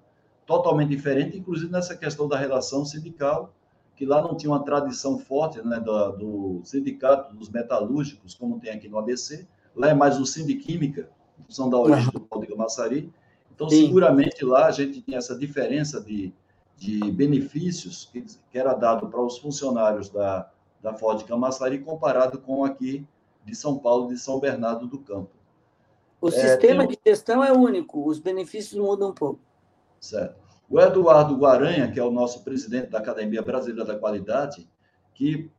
[0.45, 3.51] Totalmente diferente, inclusive nessa questão da relação sindical,
[3.95, 8.71] que lá não tinha uma tradição forte né, do, do sindicato dos metalúrgicos, como tem
[8.71, 12.51] aqui no ABC, Lá é mais o Sindiquímica, em função da origem do Paulo de
[12.51, 13.11] Camaçari.
[13.53, 13.87] Então, Sim.
[13.87, 16.33] seguramente lá a gente tem essa diferença de,
[16.77, 20.49] de benefícios que, que era dado para os funcionários da,
[20.81, 23.07] da Ford Camaçari comparado com aqui
[23.43, 25.31] de São Paulo, de São Bernardo do Campo.
[26.19, 26.95] O é, sistema tem...
[26.95, 29.39] de gestão é único, os benefícios mudam um pouco.
[29.99, 30.43] Certo.
[30.69, 34.67] O Eduardo Guaranha, que é o nosso presidente da Academia Brasileira da Qualidade,
[35.13, 35.49] que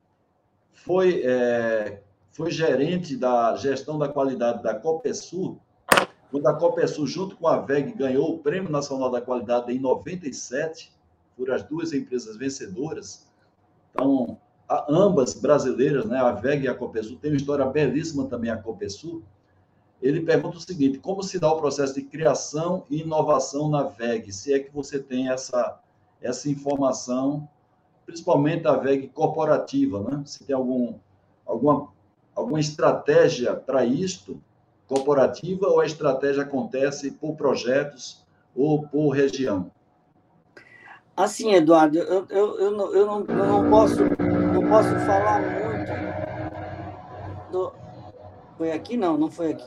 [0.73, 2.03] foi é,
[2.33, 5.59] foi gerente da gestão da qualidade da Copesul,
[6.31, 10.93] quando a Copesul, junto com a VEG, ganhou o Prêmio Nacional da Qualidade em 97,
[11.37, 13.27] por as duas empresas vencedoras.
[13.93, 14.39] Então,
[14.89, 19.23] ambas brasileiras, né, a VEG e a Copesul, tem uma história belíssima também, a Copesul.
[20.01, 24.33] Ele pergunta o seguinte: como se dá o processo de criação e inovação na VEG?
[24.33, 25.81] Se é que você tem essa,
[26.21, 27.49] essa informação,
[28.05, 30.23] principalmente a VEG corporativa, né?
[30.27, 30.95] Se tem algum,
[31.47, 31.89] alguma
[32.37, 34.41] alguma estratégia para isto,
[34.87, 38.23] corporativa, ou a estratégia acontece por projetos
[38.55, 39.71] ou por região?
[41.17, 45.93] Assim, Eduardo, eu, eu, eu, não, eu, não, eu não, posso, não posso falar muito.
[47.51, 47.73] Do...
[48.59, 48.99] Foi aqui?
[48.99, 49.67] Não, não foi aqui.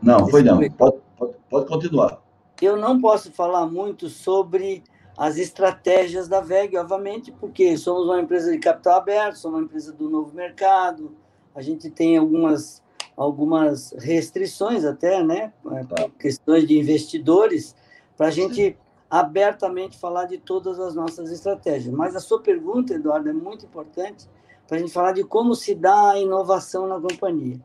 [0.00, 0.58] Não, foi não.
[0.70, 2.22] Pode, pode, pode continuar.
[2.60, 4.82] Eu não posso falar muito sobre
[5.16, 9.92] as estratégias da VEG, obviamente, porque somos uma empresa de capital aberto, somos uma empresa
[9.92, 11.14] do novo mercado,
[11.54, 12.82] a gente tem algumas,
[13.14, 15.52] algumas restrições até, né?
[15.62, 16.08] Tá.
[16.18, 17.76] Questões de investidores,
[18.16, 18.78] para a gente
[19.12, 21.94] abertamente falar de todas as nossas estratégias.
[21.94, 24.26] Mas a sua pergunta, Eduardo, é muito importante
[24.66, 27.60] para a gente falar de como se dá a inovação na companhia.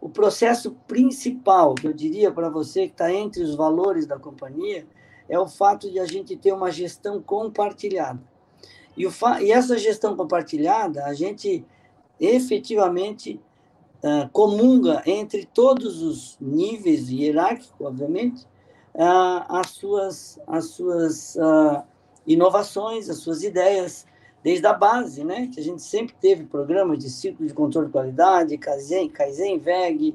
[0.00, 4.86] O processo principal, que eu diria para você, que está entre os valores da companhia,
[5.28, 8.22] é o fato de a gente ter uma gestão compartilhada.
[8.96, 9.04] E,
[9.40, 11.64] e essa gestão compartilhada, a gente
[12.20, 13.40] efetivamente
[14.04, 18.46] uh, comunga entre todos os níveis hierárquicos, obviamente,
[18.94, 21.82] as suas, as suas uh,
[22.26, 24.06] inovações, as suas ideias,
[24.42, 25.48] desde a base, né?
[25.52, 30.14] Que a gente sempre teve programas de ciclo de controle de qualidade, Kaizen, Kaizen VEG,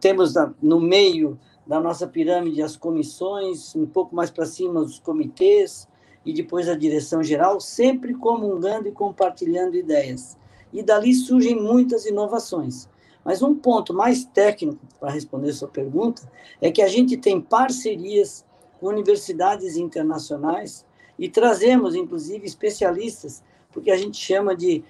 [0.00, 5.86] temos no meio da nossa pirâmide as comissões, um pouco mais para cima os comitês,
[6.24, 10.36] e depois a direção geral, sempre comungando e compartilhando ideias
[10.72, 12.88] e dali surgem muitas inovações.
[13.28, 16.22] Mas um ponto mais técnico para responder sua pergunta
[16.62, 18.42] é que a gente tem parcerias
[18.80, 20.82] com universidades internacionais
[21.18, 24.82] e trazemos, inclusive, especialistas, porque a gente chama de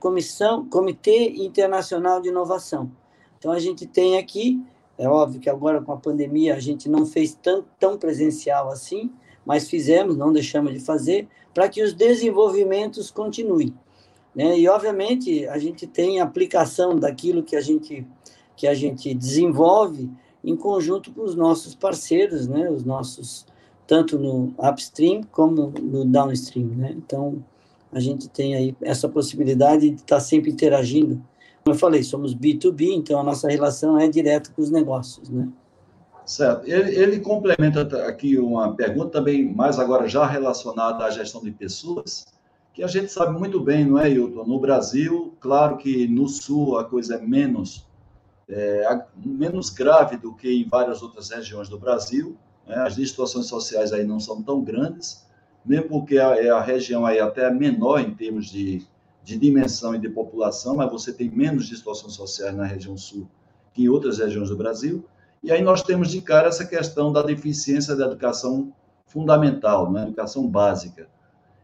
[0.00, 2.90] comissão, Comitê Internacional de Inovação.
[3.38, 4.60] Então, a gente tem aqui,
[4.98, 9.12] é óbvio que agora com a pandemia a gente não fez tão, tão presencial assim,
[9.46, 13.72] mas fizemos, não deixamos de fazer, para que os desenvolvimentos continuem.
[14.34, 14.58] Né?
[14.58, 18.06] E, obviamente, a gente tem aplicação daquilo que a gente,
[18.56, 20.10] que a gente desenvolve
[20.42, 22.70] em conjunto com os nossos parceiros, né?
[22.70, 23.46] os nossos,
[23.86, 26.68] tanto no upstream como no downstream.
[26.68, 26.94] Né?
[26.96, 27.44] Então,
[27.92, 31.22] a gente tem aí essa possibilidade de estar sempre interagindo.
[31.62, 35.28] Como eu falei, somos B2B, então a nossa relação é direta com os negócios.
[35.28, 35.48] Né?
[36.24, 36.66] Certo.
[36.66, 42.24] Ele, ele, complementa aqui uma pergunta também, mais agora já relacionada à gestão de pessoas,
[42.72, 44.44] que a gente sabe muito bem, não é, Hilton?
[44.44, 47.86] No Brasil, claro que no Sul a coisa é menos,
[48.48, 52.36] é, menos grave do que em várias outras regiões do Brasil.
[52.66, 52.76] Né?
[52.76, 55.26] As situações sociais aí não são tão grandes,
[55.64, 58.86] mesmo porque a, é a região aí até menor em termos de,
[59.24, 63.28] de dimensão e de população, mas você tem menos distorções sociais na região Sul
[63.72, 65.04] que em outras regiões do Brasil.
[65.42, 68.72] E aí nós temos de cara essa questão da deficiência da educação
[69.06, 70.02] fundamental, né?
[70.02, 71.08] educação básica.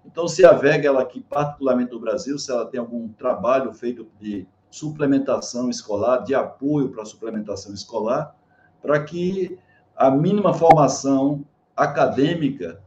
[0.06, 4.06] Então, se a VEG, ela aqui, particularmente no Brasil, se ela tem algum trabalho feito
[4.20, 8.34] de suplementação escolar, de apoio para a suplementação escolar,
[8.80, 9.58] para que
[9.96, 11.44] a mínima formação
[11.76, 12.80] acadêmica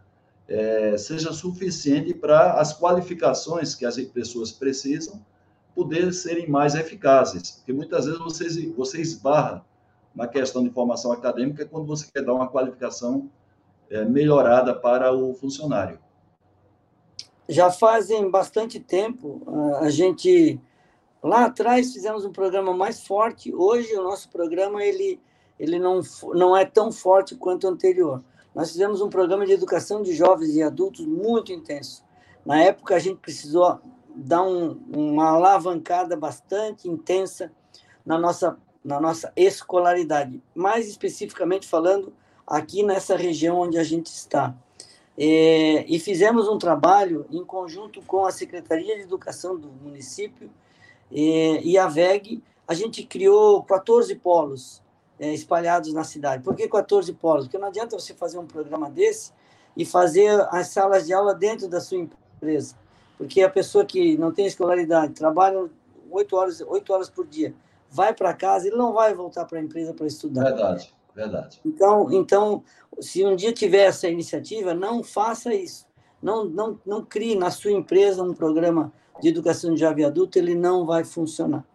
[0.47, 5.23] é, seja suficiente para as qualificações que as pessoas precisam
[5.75, 7.51] poder serem mais eficazes.
[7.51, 9.65] Porque muitas vezes você, você esbarra
[10.15, 13.29] na questão de formação acadêmica quando você quer dar uma qualificação
[13.89, 15.99] é, melhorada para o funcionário.
[17.49, 19.41] Já fazem bastante tempo,
[19.79, 20.61] a gente
[21.21, 23.51] lá atrás fizemos um programa mais forte.
[23.51, 25.19] Hoje o nosso programa ele
[25.59, 25.99] ele não
[26.35, 28.23] não é tão forte quanto o anterior.
[28.53, 32.05] Nós fizemos um programa de educação de jovens e adultos muito intenso.
[32.45, 33.79] Na época a gente precisou
[34.15, 37.51] dar um, uma alavancada bastante intensa
[38.05, 42.13] na nossa na nossa escolaridade, mais especificamente falando
[42.45, 44.55] aqui nessa região onde a gente está.
[45.21, 50.49] É, e fizemos um trabalho em conjunto com a Secretaria de Educação do município
[51.11, 52.41] é, e a VEG.
[52.65, 54.81] A gente criou 14 polos
[55.19, 56.41] é, espalhados na cidade.
[56.41, 57.45] Por que 14 polos?
[57.45, 59.33] Porque não adianta você fazer um programa desse
[59.75, 62.77] e fazer as salas de aula dentro da sua empresa.
[63.17, 65.69] Porque a pessoa que não tem escolaridade, trabalha
[66.09, 67.53] 8 horas, 8 horas por dia,
[67.89, 70.43] vai para casa, ele não vai voltar para a empresa para estudar.
[70.45, 71.59] Verdade, verdade.
[71.65, 72.63] Então, então,
[72.99, 75.87] se um dia tiver essa iniciativa, não faça isso.
[76.21, 78.91] Não, não, não crie na sua empresa um programa
[79.21, 81.65] de educação de jovem adulto, ele não vai funcionar.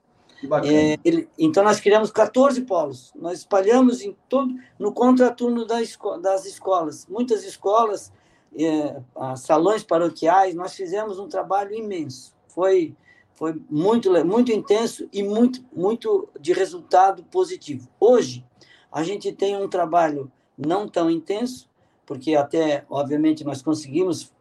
[0.64, 3.12] É, ele, então, nós criamos 14 polos.
[3.14, 7.07] Nós espalhamos em todo, no contraturno da esco, das escolas.
[7.07, 8.12] Muitas escolas,
[8.57, 9.01] é,
[9.37, 12.35] salões paroquiais, nós fizemos um trabalho imenso.
[12.49, 12.95] Foi
[13.35, 17.89] foi muito, muito intenso e muito, muito de resultado positivo.
[17.99, 18.45] Hoje,
[18.95, 21.68] a gente tem um trabalho não tão intenso,
[22.07, 24.32] porque até, obviamente, nós conseguimos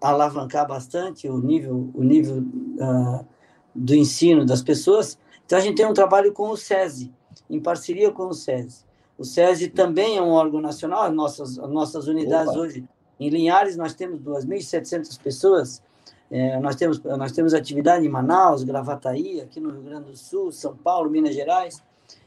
[0.00, 3.24] alavancar bastante o nível, o nível uh,
[3.72, 5.16] do ensino das pessoas.
[5.46, 7.12] Então, a gente tem um trabalho com o SESI,
[7.48, 8.84] em parceria com o SESI.
[9.16, 12.62] O SESI também é um órgão nacional, as nossas, as nossas unidades Opa.
[12.62, 12.84] hoje,
[13.20, 15.80] em Linhares, nós temos 2.700 pessoas,
[16.28, 20.50] é, nós, temos, nós temos atividade em Manaus, Gravataí, aqui no Rio Grande do Sul,
[20.50, 21.80] São Paulo, Minas Gerais.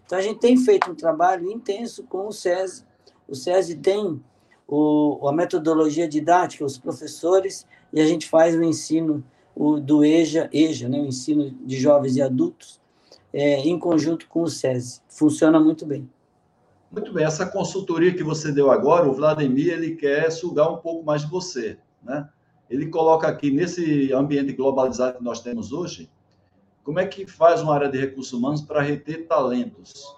[0.06, 2.84] Então, a gente tem feito um trabalho intenso com o SESI.
[3.28, 4.22] O SESI tem
[4.68, 9.24] o, a metodologia didática, os professores, e a gente faz o ensino
[9.56, 12.82] o, do EJA, EJA né, o ensino de jovens e adultos,
[13.32, 15.02] é, em conjunto com o SESI.
[15.08, 16.10] Funciona muito bem.
[16.92, 17.26] Muito bem.
[17.26, 21.30] Essa consultoria que você deu agora, o Vladimir, ele quer sugar um pouco mais de
[21.30, 22.30] você, né?
[22.70, 26.10] ele coloca aqui, nesse ambiente globalizado que nós temos hoje,
[26.84, 30.16] como é que faz uma área de recursos humanos para reter talentos?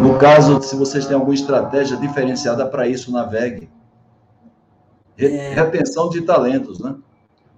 [0.00, 3.70] No caso, se vocês têm alguma estratégia diferenciada para isso na VEG.
[5.18, 6.94] É, retenção de talentos, né?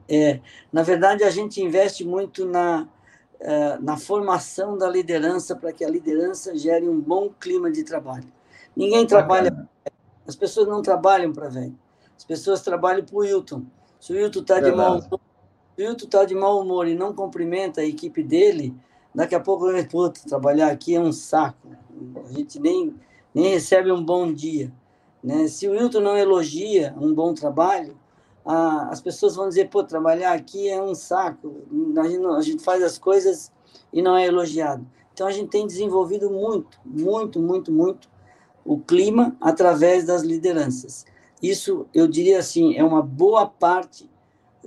[0.08, 0.40] É,
[0.72, 2.86] na verdade, a gente investe muito na,
[3.40, 8.28] é, na formação da liderança para que a liderança gere um bom clima de trabalho.
[8.76, 9.68] Ninguém trabalha,
[10.26, 11.74] as pessoas não trabalham para VEG
[12.18, 13.62] as pessoas trabalham para o Wilton.
[14.00, 15.20] Se o Wilton está de mau humor,
[15.78, 18.74] se o Wilton tá de mau humor e não cumprimenta a equipe dele,
[19.14, 21.68] daqui a pouco puta, trabalhar aqui é um saco.
[22.26, 22.96] A gente nem,
[23.32, 24.72] nem recebe um bom dia.
[25.22, 25.46] Né?
[25.46, 27.96] Se o Wilton não elogia um bom trabalho,
[28.44, 31.62] a, as pessoas vão dizer, pô, trabalhar aqui é um saco.
[31.96, 33.52] A gente, a gente faz as coisas
[33.92, 34.84] e não é elogiado.
[35.14, 38.08] Então, a gente tem desenvolvido muito, muito, muito, muito
[38.64, 41.06] o clima através das lideranças.
[41.40, 44.10] Isso, eu diria assim, é uma boa parte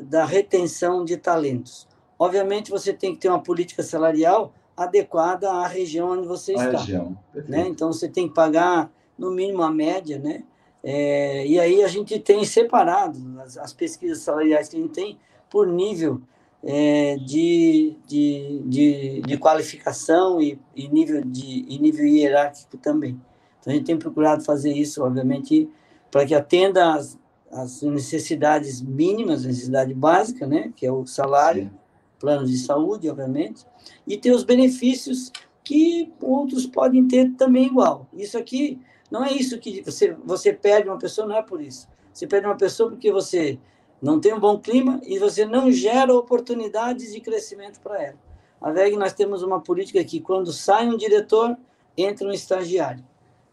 [0.02, 1.88] da retenção de talentos.
[2.18, 6.80] Obviamente, você tem que ter uma política salarial adequada à região onde você a está.
[6.80, 7.18] Região.
[7.34, 7.68] Né?
[7.68, 10.44] Então, você tem que pagar, no mínimo, a média, né?
[10.84, 15.20] É, e aí a gente tem separado as, as, pesquisas salariais que a gente tem
[15.48, 16.20] por nível
[16.64, 23.20] é, de, de, de, de, qualificação e, e, nível de, e nível hierárquico também.
[23.60, 25.70] Então, a gente tem procurado fazer isso, obviamente,
[26.10, 27.18] para que atenda às,
[27.52, 31.72] às necessidades mínimas, necessidade básica, né, que é o salário, Sim.
[32.20, 33.66] plano de saúde, obviamente,
[34.08, 35.32] e ter os benefícios
[35.64, 38.08] que outros podem ter também igual.
[38.14, 38.80] Isso aqui
[39.10, 41.88] não é isso que você, você perde uma pessoa, não é por isso.
[42.14, 43.60] Você perde uma pessoa porque você
[44.02, 48.18] não tem um bom clima e você não gera oportunidades de crescimento para ela.
[48.60, 51.58] A VEG, nós temos uma política que quando sai um diretor,
[51.98, 53.04] entra um estagiário.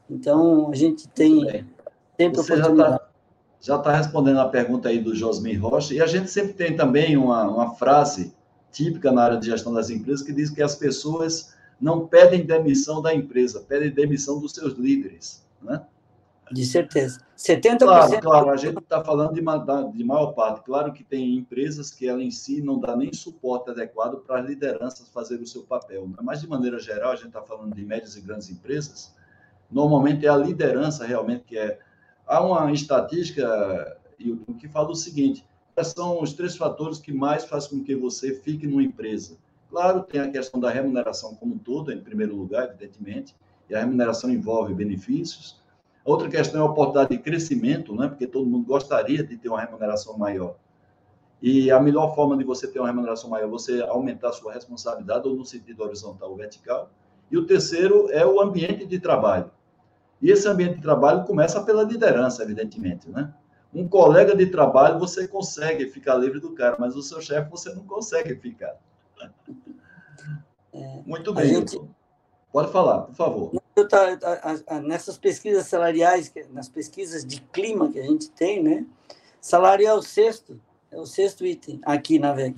[0.09, 1.67] Então, a gente tem
[2.17, 3.08] sempre você oportunidade.
[3.61, 6.77] Já está tá respondendo a pergunta aí do Josmin Rocha, e a gente sempre tem
[6.77, 8.35] também uma, uma frase
[8.71, 13.01] típica na área de gestão das empresas que diz que as pessoas não pedem demissão
[13.01, 15.83] da empresa, pedem demissão dos seus líderes, né?
[16.51, 17.21] De certeza.
[17.37, 17.79] 70%.
[17.79, 19.43] Claro, claro, a gente está falando de,
[19.97, 20.63] de maior parte.
[20.65, 24.47] Claro que tem empresas que ela em si não dá nem suporte adequado para as
[24.47, 26.09] lideranças fazerem o seu papel.
[26.09, 26.17] Né?
[26.23, 29.15] Mas, de maneira geral, a gente está falando de médias e grandes empresas.
[29.71, 31.79] Normalmente é a liderança realmente que é.
[32.29, 33.99] Há uma estatística
[34.61, 38.35] que fala o seguinte: quais são os três fatores que mais fazem com que você
[38.35, 39.37] fique numa empresa?
[39.71, 43.35] Claro, tem a questão da remuneração como um todo, em primeiro lugar, evidentemente,
[43.69, 45.59] e a remuneração envolve benefícios
[46.09, 48.09] Outra questão é a oportunidade de crescimento, né?
[48.09, 50.55] porque todo mundo gostaria de ter uma remuneração maior.
[51.43, 54.55] E a melhor forma de você ter uma remuneração maior é você aumentar a sua
[54.55, 56.89] responsabilidade, ou no sentido horizontal ou vertical.
[57.31, 59.51] E o terceiro é o ambiente de trabalho.
[60.21, 63.33] E esse ambiente de trabalho começa pela liderança, evidentemente, né?
[63.73, 67.73] Um colega de trabalho você consegue ficar livre do cara, mas o seu chefe você
[67.75, 68.77] não consegue ficar.
[70.73, 71.81] É, Muito bem, gente...
[72.51, 77.99] Pode falar, por favor tá, a, a, nessas pesquisas salariais, nas pesquisas de clima que
[77.99, 78.87] a gente tem, né?
[79.41, 80.61] Salário é o sexto,
[80.91, 82.57] é o sexto item aqui na VEG.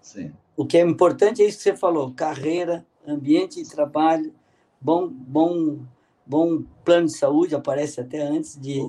[0.00, 0.32] Sim.
[0.56, 4.34] O que é importante é isso que você falou: carreira, ambiente de trabalho,
[4.80, 5.80] bom, bom,
[6.26, 8.88] bom plano de saúde, aparece até antes de.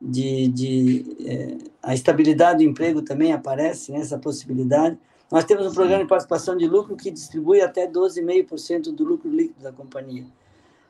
[0.00, 4.98] de, de é, a estabilidade do emprego também aparece nessa né, possibilidade.
[5.30, 9.62] Nós temos um programa de participação de lucro que distribui até 12,5% do lucro líquido
[9.62, 10.26] da companhia.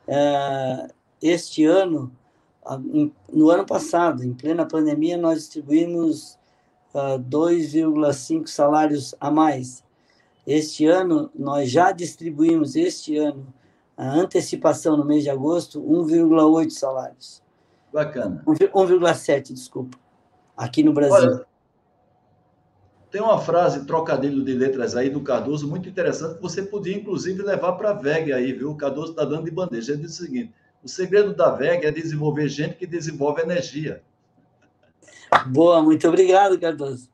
[0.07, 0.87] É,
[1.21, 2.11] este ano,
[3.31, 6.37] no ano passado, em plena pandemia, nós distribuímos
[6.93, 9.83] 2,5 ah, salários a mais.
[10.45, 13.45] Este ano, nós já distribuímos, este ano,
[13.97, 17.43] a antecipação no mês de agosto, 1,8 salários.
[17.91, 18.43] Bacana.
[18.45, 19.97] 1,7, desculpa,
[20.55, 21.31] aqui no Brasil.
[21.31, 21.45] Olha,
[23.09, 27.41] tem uma frase, trocadilho de letras aí do Cardoso, muito interessante, que você podia, inclusive,
[27.41, 28.71] levar para a VEG aí, viu?
[28.71, 29.93] O Cardoso está dando de bandeja.
[29.93, 34.03] Ele diz o seguinte: o segredo da VEG é desenvolver gente que desenvolve energia.
[35.47, 37.09] Boa, muito obrigado, Cardoso.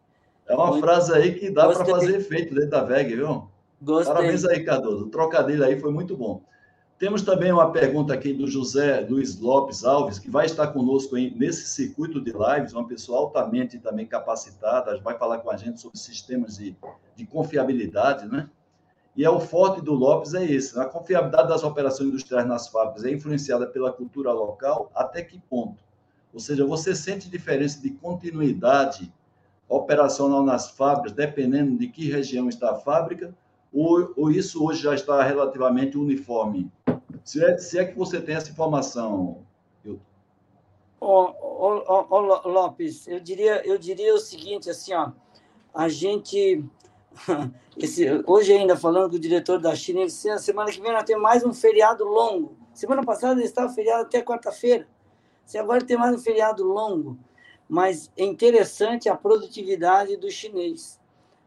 [0.47, 0.81] É uma muito...
[0.81, 3.47] frase aí que dá para fazer efeito dentro da VEG, viu?
[3.81, 4.13] Gostei.
[4.13, 5.05] Parabéns aí, Cardoso.
[5.05, 6.41] O trocadilho aí foi muito bom.
[7.04, 11.68] Temos também uma pergunta aqui do José Luiz Lopes Alves, que vai estar conosco nesse
[11.68, 16.56] circuito de lives, uma pessoa altamente também capacitada, vai falar com a gente sobre sistemas
[16.58, 16.74] de,
[17.14, 18.49] de confiabilidade, né?
[19.18, 23.04] E é o forte do Lopes é esse, a confiabilidade das operações industriais nas fábricas
[23.04, 25.84] é influenciada pela cultura local, até que ponto?
[26.34, 29.14] Ou seja, você sente diferença de continuidade
[29.68, 33.36] operacional nas fábricas, dependendo de que região está a fábrica,
[33.74, 36.72] ou, ou isso hoje já está relativamente uniforme?
[37.24, 39.43] Se é, se é que você tem essa informação,
[41.05, 45.11] Ô, oh, oh, Lopes, eu diria, eu diria o seguinte, assim, ó,
[45.74, 46.63] a gente,
[47.76, 50.93] esse, hoje ainda falando com o diretor da China, ele disse, a semana que vem
[50.93, 52.55] nós temos mais um feriado longo.
[52.74, 54.88] Semana passada ele estava feriado até quarta-feira.
[55.45, 57.19] Se agora tem mais um feriado longo,
[57.67, 61.01] mas é interessante a produtividade do chinês.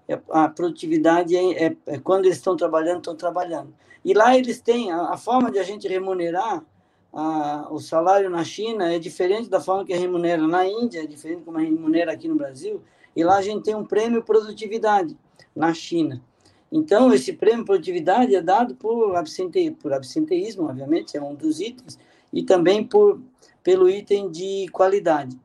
[0.09, 3.75] É, a produtividade é, é, é quando eles estão trabalhando, estão trabalhando.
[4.05, 6.65] E lá eles têm, a, a forma de a gente remunerar
[7.13, 11.43] a, o salário na China é diferente da forma que remunera na Índia, é diferente
[11.45, 12.83] como remunera aqui no Brasil,
[13.17, 15.17] e lá a gente tem um prêmio produtividade
[15.55, 16.23] na China.
[16.71, 21.99] Então, esse prêmio produtividade é dado por, absente, por absenteísmo, obviamente, é um dos itens,
[22.33, 23.21] e também por,
[23.63, 25.39] pelo item de qualidade.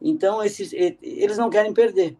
[0.00, 2.16] Então, esses, eles não querem perder.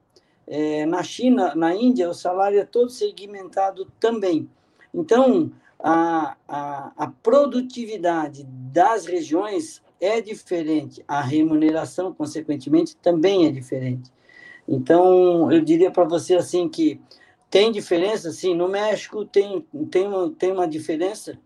[0.51, 4.49] É, na China, na Índia, o salário é todo segmentado também.
[4.95, 14.11] Então, a, a, a produtividade das regiões é diferente, a remuneração, consequentemente, também é diferente.
[14.67, 17.01] Então, eu diria para você assim que
[17.51, 18.55] tem diferença, sim.
[18.55, 21.39] No México tem, tem, uma, tem uma diferença,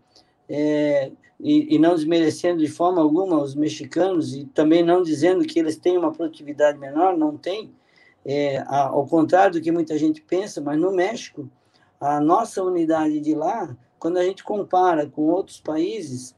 [0.47, 5.59] é, e, e, não desmerecendo de forma alguma os mexicanos, e também não dizendo que
[5.59, 7.71] eles têm uma produtividade menor, não tem.
[8.25, 11.49] É, ao contrário do que muita gente pensa, mas no México,
[11.99, 16.35] a nossa unidade de lá, quando a gente compara com outros países,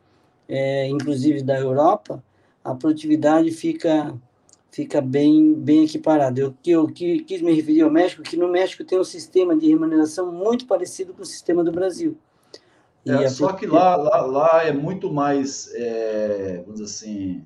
[0.48, 2.24] é, inclusive da Europa,
[2.64, 4.16] a produtividade fica
[4.72, 6.38] fica bem, bem equiparado.
[6.38, 6.88] Eu, eu, eu
[7.24, 11.14] quis me referir ao México, que no México tem um sistema de remuneração muito parecido
[11.14, 12.18] com o sistema do Brasil.
[13.08, 17.46] É, só que lá, lá, lá é muito mais, é, vamos dizer assim,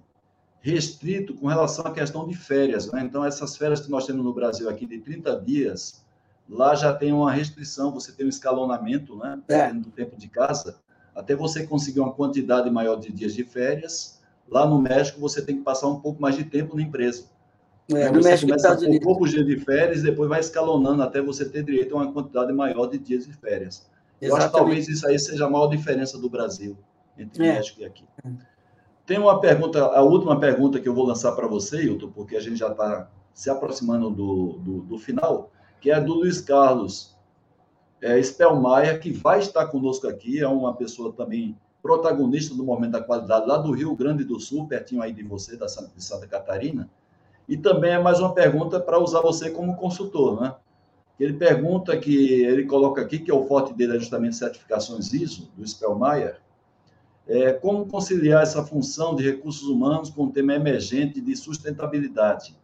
[0.61, 2.91] restrito com relação à questão de férias.
[2.91, 3.01] Né?
[3.03, 6.03] Então, essas férias que nós temos no Brasil aqui de 30 dias,
[6.49, 9.39] lá já tem uma restrição, você tem um escalonamento né?
[9.47, 9.73] É.
[9.73, 10.77] do tempo de casa,
[11.15, 15.57] até você conseguir uma quantidade maior de dias de férias, Lá no México, você tem
[15.57, 17.25] que passar um pouco mais de tempo na empresa.
[17.91, 21.47] É, no você México, começa com poucos dias de férias, depois vai escalonando até você
[21.47, 23.87] ter direito a uma quantidade maior de dias de férias.
[24.21, 24.29] Exatamente.
[24.29, 26.77] Eu acho que talvez isso aí seja a maior diferença do Brasil
[27.17, 27.53] entre é.
[27.53, 28.05] México e aqui.
[28.25, 28.29] É.
[29.09, 32.39] Tem uma pergunta, a última pergunta que eu vou lançar para você, Hilton, porque a
[32.39, 35.49] gente já está se aproximando do, do, do, final,
[35.81, 37.17] que é do Luiz Carlos
[38.03, 43.01] é, Spellmaier, que vai estar conosco aqui, é uma pessoa também protagonista do Momento da
[43.01, 46.27] Qualidade, lá do Rio Grande do Sul, pertinho aí de você, da Santa, de Santa
[46.27, 46.87] Catarina.
[47.47, 50.53] E também é mais uma pergunta para usar você como consultor, né?
[51.19, 55.49] Ele pergunta que, ele coloca aqui, que é o forte dele é justamente certificações ISO,
[55.57, 56.39] do Spellmaier,
[57.29, 62.57] é, como conciliar essa função de recursos humanos com o tema emergente de sustentabilidade.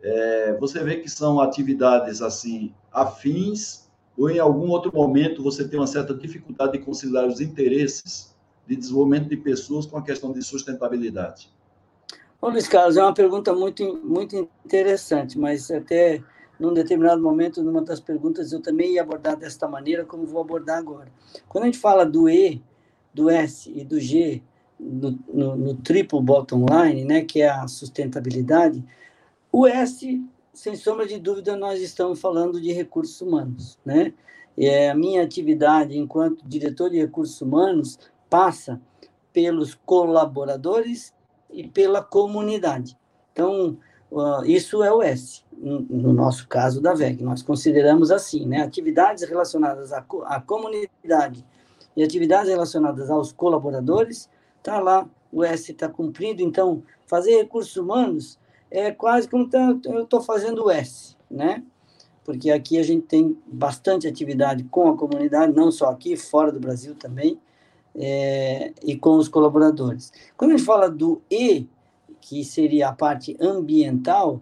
[0.00, 5.78] É, você vê que são atividades, assim, afins, ou em algum outro momento você tem
[5.78, 10.40] uma certa dificuldade de conciliar os interesses de desenvolvimento de pessoas com a questão de
[10.40, 11.52] sustentabilidade?
[12.40, 16.22] Bom, Luiz Carlos, é uma pergunta muito, muito interessante, mas até
[16.60, 20.78] num determinado momento, numa das perguntas, eu também ia abordar desta maneira, como vou abordar
[20.78, 21.08] agora.
[21.48, 22.62] Quando a gente fala do E,
[23.12, 24.42] do S e do G,
[24.78, 28.84] no, no, no triple bottom line, né, que é a sustentabilidade,
[29.50, 30.22] o S
[30.58, 34.12] sem sombra de dúvida, nós estamos falando de recursos humanos, né?
[34.56, 37.96] É, a minha atividade enquanto diretor de recursos humanos
[38.28, 38.80] passa
[39.32, 41.14] pelos colaboradores
[41.48, 42.98] e pela comunidade.
[43.32, 43.78] Então,
[44.46, 47.22] isso é o S, no nosso caso da VEG.
[47.22, 48.62] Nós consideramos assim, né?
[48.62, 51.46] Atividades relacionadas à, à comunidade
[51.98, 54.30] e atividades relacionadas aos colaboradores,
[54.62, 56.40] tá lá, o S está cumprido.
[56.40, 58.38] Então, fazer recursos humanos
[58.70, 61.60] é quase como tá, eu estou fazendo o S, né?
[62.24, 66.60] Porque aqui a gente tem bastante atividade com a comunidade, não só aqui, fora do
[66.60, 67.36] Brasil também,
[67.96, 70.12] é, e com os colaboradores.
[70.36, 71.66] Quando a gente fala do E,
[72.20, 74.40] que seria a parte ambiental,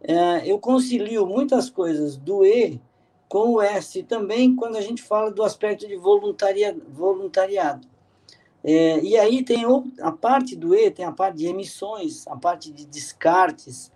[0.00, 2.80] é, eu concilio muitas coisas do E
[3.32, 7.88] com o S também quando a gente fala do aspecto de voluntaria, voluntariado.
[8.62, 9.64] É, e aí tem
[10.02, 13.90] a parte do E, tem a parte de emissões, a parte de descartes,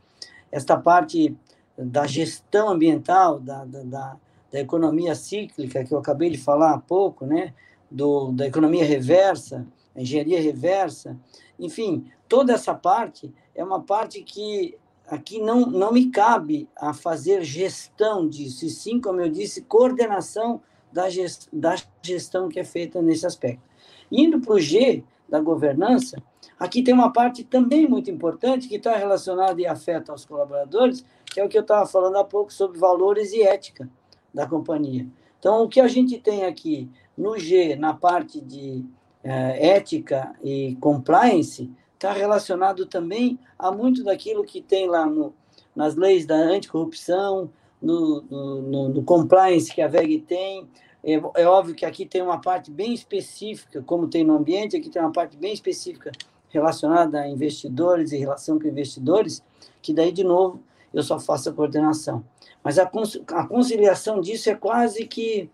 [0.51, 1.37] esta parte
[1.77, 4.17] da gestão ambiental, da, da, da,
[4.51, 7.53] da economia cíclica, que eu acabei de falar há pouco, né?
[7.91, 11.15] Do, da economia reversa, engenharia reversa,
[11.61, 14.79] enfim, toda essa parte é uma parte que
[15.09, 20.61] aqui não, não me cabe a fazer gestão disso, e sim, como eu disse, coordenação
[20.93, 23.63] da, gest, da gestão que é feita nesse aspecto.
[24.11, 26.17] Indo para o G da governança,
[26.59, 31.41] aqui tem uma parte também muito importante que está relacionada e afeta aos colaboradores, que
[31.41, 33.89] é o que eu estava falando há pouco sobre valores e ética
[34.33, 35.07] da companhia.
[35.39, 38.85] Então, o que a gente tem aqui no G, na parte de
[39.23, 45.35] eh, ética e compliance, está relacionado também a muito daquilo que tem lá no,
[45.75, 50.69] nas leis da anticorrupção, no, no, no, compliance que a VEG tem,
[51.05, 54.91] é, é, óbvio que aqui tem uma parte bem específica, como tem no ambiente, aqui
[54.91, 56.11] tem uma parte bem específica
[56.49, 59.43] relacionada a investidores e relação com investidores,
[59.83, 60.61] que daí, de novo,
[60.93, 62.25] eu só faço a coordenação.
[62.63, 62.91] Mas a,
[63.33, 65.51] a conciliação disso é quase que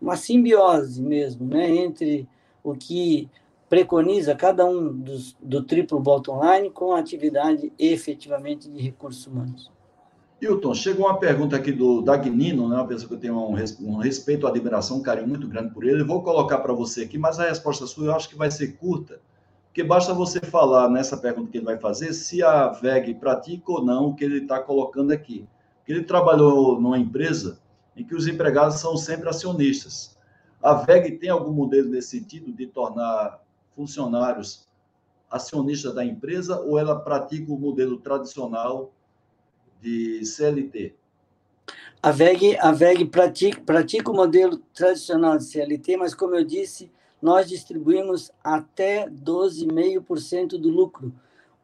[0.00, 2.28] uma simbiose mesmo, né, entre
[2.62, 3.28] o que
[3.68, 9.70] preconiza cada um dos, do triplo bottom line com atividade efetivamente de recursos humanos.
[10.40, 13.96] Hilton, chegou uma pergunta aqui do Dagnino, né, uma pessoa que eu tenho um, um
[13.96, 16.02] respeito, admiração, um carinho muito grande por ele.
[16.02, 18.76] Eu vou colocar para você aqui, mas a resposta sua eu acho que vai ser
[18.76, 19.18] curta,
[19.66, 23.84] porque basta você falar nessa pergunta que ele vai fazer se a VEG pratica ou
[23.84, 25.46] não o que ele está colocando aqui.
[25.78, 27.58] Porque ele trabalhou numa empresa
[27.96, 30.18] em que os empregados são sempre acionistas.
[30.62, 33.40] A VEG tem algum modelo nesse sentido de tornar
[33.76, 34.66] funcionários
[35.30, 38.92] acionista da empresa ou ela pratica o modelo tradicional
[39.80, 40.94] de CLT?
[42.02, 46.90] A VEG, a VEG pratica, pratica o modelo tradicional de CLT, mas, como eu disse,
[47.20, 51.12] nós distribuímos até 12,5% do lucro.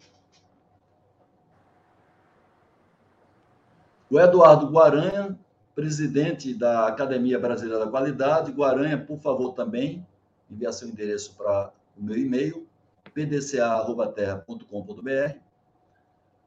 [4.08, 5.36] O Eduardo Guaranha,
[5.74, 8.52] presidente da Academia Brasileira da Qualidade.
[8.52, 10.06] Guaranha, por favor, também
[10.48, 12.69] enviar seu endereço para o meu e-mail
[13.12, 15.38] pdca.terra.com.br.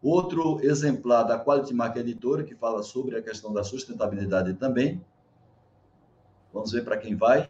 [0.02, 5.04] Outro exemplar da Quality Mark Editora, que fala sobre a questão da sustentabilidade também.
[6.52, 7.50] Vamos ver para quem vai.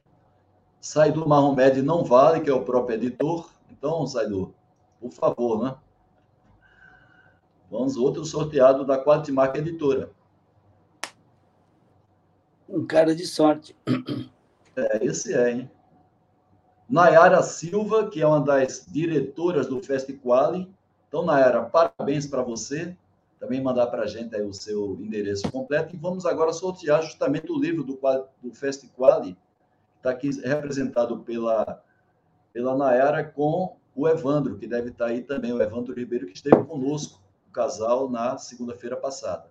[0.80, 3.49] Saidu Mahomed não vale, que é o próprio editor.
[3.72, 4.53] Então, Saidu,
[4.99, 5.76] por favor, né?
[7.72, 10.11] Vamos, outro sorteado da Quality Mark Editora.
[12.70, 13.76] Um cara de sorte.
[14.76, 15.72] É, esse é, hein?
[16.89, 20.69] Nayara Silva, que é uma das diretoras do Festiquali.
[21.07, 22.95] Então, Nayara, parabéns para você.
[23.39, 25.95] Também mandar para a gente o seu endereço completo.
[25.95, 27.99] E vamos agora sortear justamente o livro do,
[28.41, 29.38] do Festiquali,
[29.97, 31.81] está aqui representado pela,
[32.53, 36.34] pela Nayara, com o Evandro, que deve estar tá aí também, o Evandro Ribeiro, que
[36.34, 39.45] esteve conosco, o casal, na segunda-feira passada.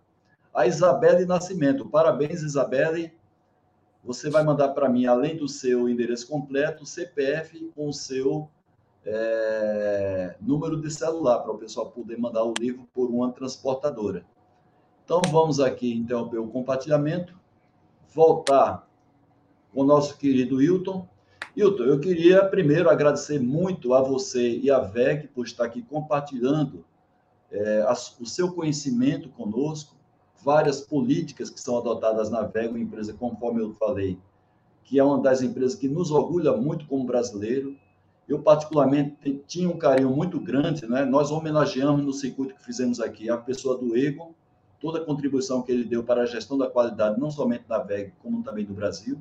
[0.54, 1.88] A Isabelle Nascimento.
[1.88, 3.12] Parabéns, Isabelle
[4.02, 8.48] você vai mandar para mim, além do seu endereço completo, CPF com o seu
[9.04, 14.24] é, número de celular, para o pessoal poder mandar o livro por uma transportadora.
[15.04, 17.38] Então, vamos aqui interromper o compartilhamento,
[18.12, 18.88] voltar
[19.72, 21.08] com o nosso querido Hilton.
[21.56, 26.84] Hilton, eu queria primeiro agradecer muito a você e a VEC por estar aqui compartilhando
[27.50, 29.96] é, a, o seu conhecimento conosco,
[30.44, 34.18] várias políticas que são adotadas na VEG, uma empresa, conforme eu falei,
[34.84, 37.76] que é uma das empresas que nos orgulha muito como brasileiro.
[38.28, 41.04] Eu, particularmente, tinha um carinho muito grande, né?
[41.04, 44.32] Nós homenageamos no circuito que fizemos aqui a pessoa do Egon,
[44.80, 48.12] toda a contribuição que ele deu para a gestão da qualidade, não somente da VEG,
[48.22, 49.18] como também do Brasil.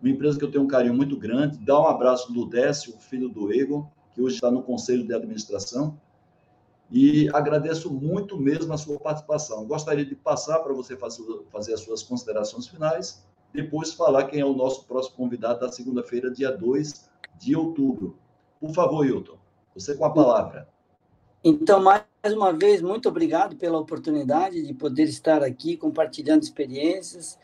[0.00, 1.58] Uma empresa que eu tenho um carinho muito grande.
[1.58, 5.98] Dá um abraço do Décio, filho do Egon, que hoje está no conselho de administração
[6.90, 9.64] e agradeço muito mesmo a sua participação.
[9.64, 14.54] Gostaria de passar para você fazer as suas considerações finais, depois falar quem é o
[14.54, 17.08] nosso próximo convidado da segunda-feira, dia 2
[17.38, 18.18] de outubro.
[18.60, 19.38] Por favor, Hilton,
[19.74, 20.68] você com a palavra.
[21.42, 27.38] Então, mais uma vez, muito obrigado pela oportunidade de poder estar aqui compartilhando experiências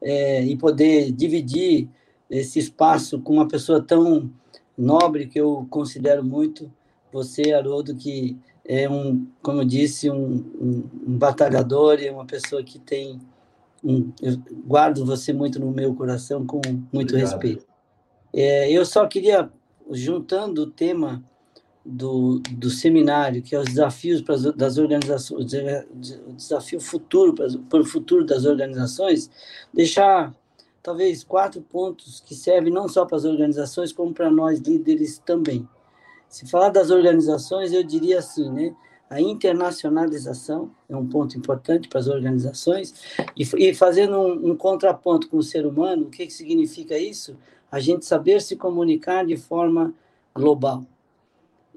[0.00, 1.88] é, e poder dividir
[2.28, 4.30] esse espaço com uma pessoa tão
[4.76, 6.70] nobre que eu considero muito,
[7.10, 8.36] você, Haroldo, que
[8.68, 13.20] é um, como eu disse, um, um, um batalhador e uma pessoa que tem
[13.82, 14.36] um, eu
[14.66, 16.60] guardo você muito no meu coração com
[16.92, 17.30] muito Obrigado.
[17.30, 17.66] respeito.
[18.34, 19.48] É, eu só queria,
[19.92, 21.22] juntando o tema
[21.84, 25.52] do, do seminário, que é os desafios para as, das organizações,
[26.26, 29.30] o desafio futuro para, para o futuro das organizações,
[29.72, 30.34] deixar
[30.82, 35.66] talvez quatro pontos que servem não só para as organizações, como para nós líderes também.
[36.36, 38.76] Se falar das organizações, eu diria assim, né?
[39.08, 42.92] A internacionalização é um ponto importante para as organizações,
[43.34, 47.38] e, e fazendo um, um, contraponto com o ser humano, o que, que significa isso?
[47.72, 49.94] A gente saber se comunicar de forma
[50.34, 50.84] global.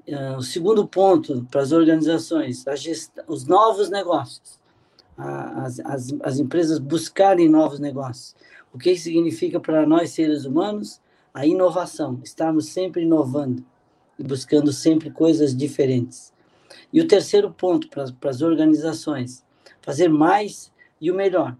[0.06, 2.62] Uh, o segundo ponto para as organizações,
[3.26, 4.60] os novos negócios,
[5.16, 8.36] as, as, as empresas buscarem novos negócios.
[8.74, 11.00] O que significa para nós, seres humanos?
[11.32, 13.64] A inovação, estarmos sempre inovando
[14.20, 16.30] e buscando sempre coisas diferentes.
[16.92, 19.42] E o terceiro ponto para, as organizações,
[19.80, 21.56] fazer mais e o melhor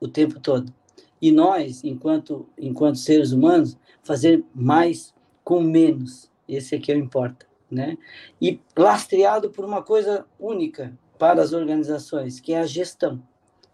[0.00, 0.72] o tempo todo.
[1.20, 5.14] E nós, enquanto, enquanto seres humanos, fazer mais
[5.44, 6.30] com menos.
[6.48, 7.46] Esse é o importa.
[7.70, 7.96] Né?
[8.40, 13.22] E lastreado por uma coisa única para as organizações, que é a gestão.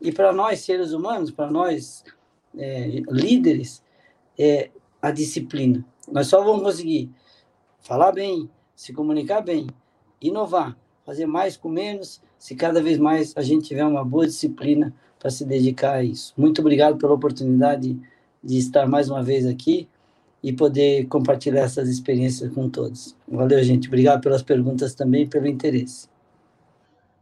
[0.00, 2.04] E para nós, seres humanos, para nós,
[2.56, 3.82] é, líderes,
[4.38, 5.84] é a disciplina.
[6.10, 7.10] Nós só vamos conseguir
[7.80, 9.66] falar bem, se comunicar bem,
[10.20, 14.94] inovar, fazer mais com menos, se cada vez mais a gente tiver uma boa disciplina
[15.18, 16.32] para se dedicar a isso.
[16.36, 17.98] Muito obrigado pela oportunidade
[18.42, 19.88] de estar mais uma vez aqui
[20.42, 23.16] e poder compartilhar essas experiências com todos.
[23.26, 23.88] Valeu, gente.
[23.88, 26.08] Obrigado pelas perguntas também e pelo interesse.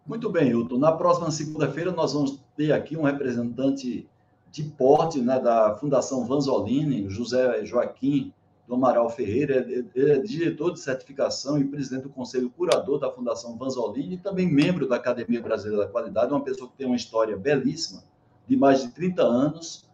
[0.07, 0.79] Muito bem, Hilton.
[0.79, 4.07] Na próxima segunda-feira nós vamos ter aqui um representante
[4.53, 8.33] de porte né, da Fundação Vanzolini, José Joaquim
[8.67, 13.57] do Amaral Ferreira, ele é diretor de certificação e presidente do Conselho Curador da Fundação
[13.57, 17.37] Vanzolini e também membro da Academia Brasileira da Qualidade, uma pessoa que tem uma história
[17.37, 18.03] belíssima,
[18.47, 19.89] de mais de 30 anos,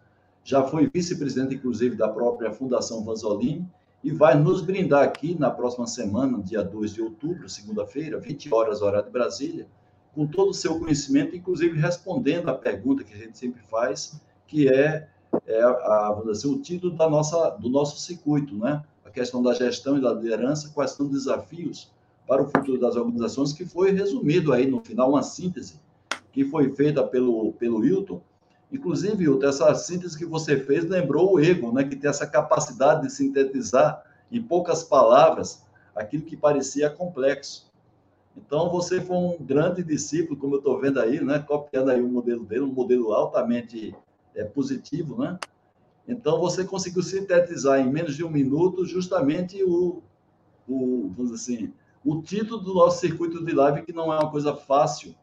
[0.44, 3.68] já foi vice-presidente, inclusive, da própria Fundação Vanzolini,
[4.02, 8.82] e vai nos brindar aqui na próxima semana, dia 2 de outubro, segunda-feira, 20 horas,
[8.82, 9.66] horário de Brasília,
[10.14, 14.68] com todo o seu conhecimento, inclusive respondendo a pergunta que a gente sempre faz, que
[14.68, 15.08] é
[15.46, 18.82] é a, vamos dizer, o título da nossa, do nosso circuito, né?
[19.04, 21.90] A questão da gestão e da liderança, quais são os desafios
[22.26, 25.80] para o futuro das organizações, que foi resumido aí no final, uma síntese
[26.32, 28.22] que foi feita pelo, pelo Hilton.
[28.70, 31.84] Inclusive, Hilton, essa síntese que você fez lembrou o ego, né?
[31.84, 35.62] Que tem essa capacidade de sintetizar em poucas palavras
[35.94, 37.70] aquilo que parecia complexo.
[38.34, 41.38] Então, você foi um grande discípulo, como eu estou vendo aí, né?
[41.38, 43.94] Copiando aí o modelo dele, um modelo altamente
[44.34, 45.38] é, positivo, né?
[46.06, 50.02] Então, você conseguiu sintetizar em menos de um minuto justamente o,
[50.68, 51.72] o, vamos dizer assim,
[52.04, 55.14] o título do nosso circuito de live, que não é uma coisa fácil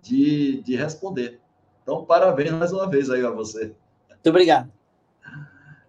[0.00, 1.40] de, de responder.
[1.82, 3.74] Então, parabéns mais uma vez aí a você.
[4.08, 4.70] Muito obrigado.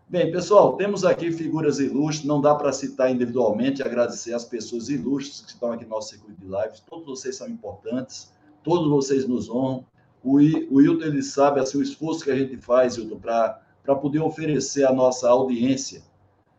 [0.07, 5.41] Bem, pessoal, temos aqui figuras ilustres, não dá para citar individualmente, agradecer as pessoas ilustres
[5.41, 9.47] que estão aqui no nosso circuito de lives, todos vocês são importantes, todos vocês nos
[9.51, 9.85] honram,
[10.23, 14.85] o, o ele sabe assim, o esforço que a gente faz, Wilton, para poder oferecer
[14.85, 16.01] à nossa audiência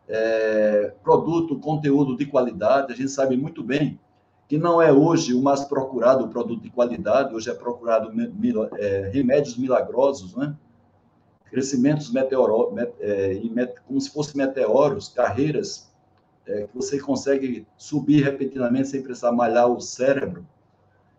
[0.08, 2.92] é, produto, conteúdo de qualidade.
[2.92, 3.98] A gente sabe muito bem
[4.48, 8.11] que não é hoje o mais procurado o produto de qualidade, hoje é procurado
[8.78, 10.56] é, remédios milagrosos, né?
[11.48, 13.41] crescimentos meteoro, é,
[13.87, 15.91] como se fossem meteoros, carreiras
[16.46, 20.46] é, que você consegue subir repentinamente sem precisar malhar o cérebro.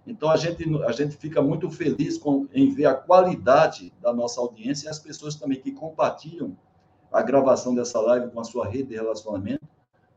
[0.06, 4.42] Então, a gente, a gente fica muito feliz com, em ver a qualidade da nossa
[4.42, 6.58] audiência e as pessoas também que compartilham
[7.12, 9.68] a gravação dessa live com a sua rede de relacionamento,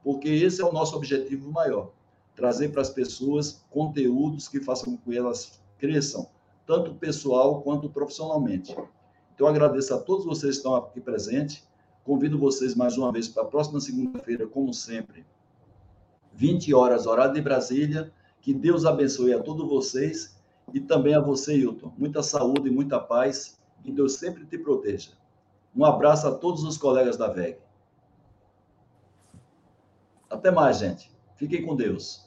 [0.02, 1.90] porque esse é o nosso objetivo maior:
[2.34, 6.28] trazer para as pessoas conteúdos que façam com que elas cresçam,
[6.66, 8.74] tanto pessoal quanto profissionalmente.
[9.34, 11.66] Então, agradeço a todos vocês que estão aqui presentes.
[12.04, 15.24] Convido vocês mais uma vez para a próxima segunda-feira, como sempre,
[16.34, 18.12] 20 horas, horário de Brasília
[18.44, 20.36] que Deus abençoe a todos vocês
[20.74, 21.94] e também a você, Hilton.
[21.96, 23.58] Muita saúde e muita paz.
[23.82, 25.12] Que Deus sempre te proteja.
[25.74, 27.56] Um abraço a todos os colegas da VEG.
[30.28, 31.10] Até mais, gente.
[31.36, 32.23] Fiquem com Deus.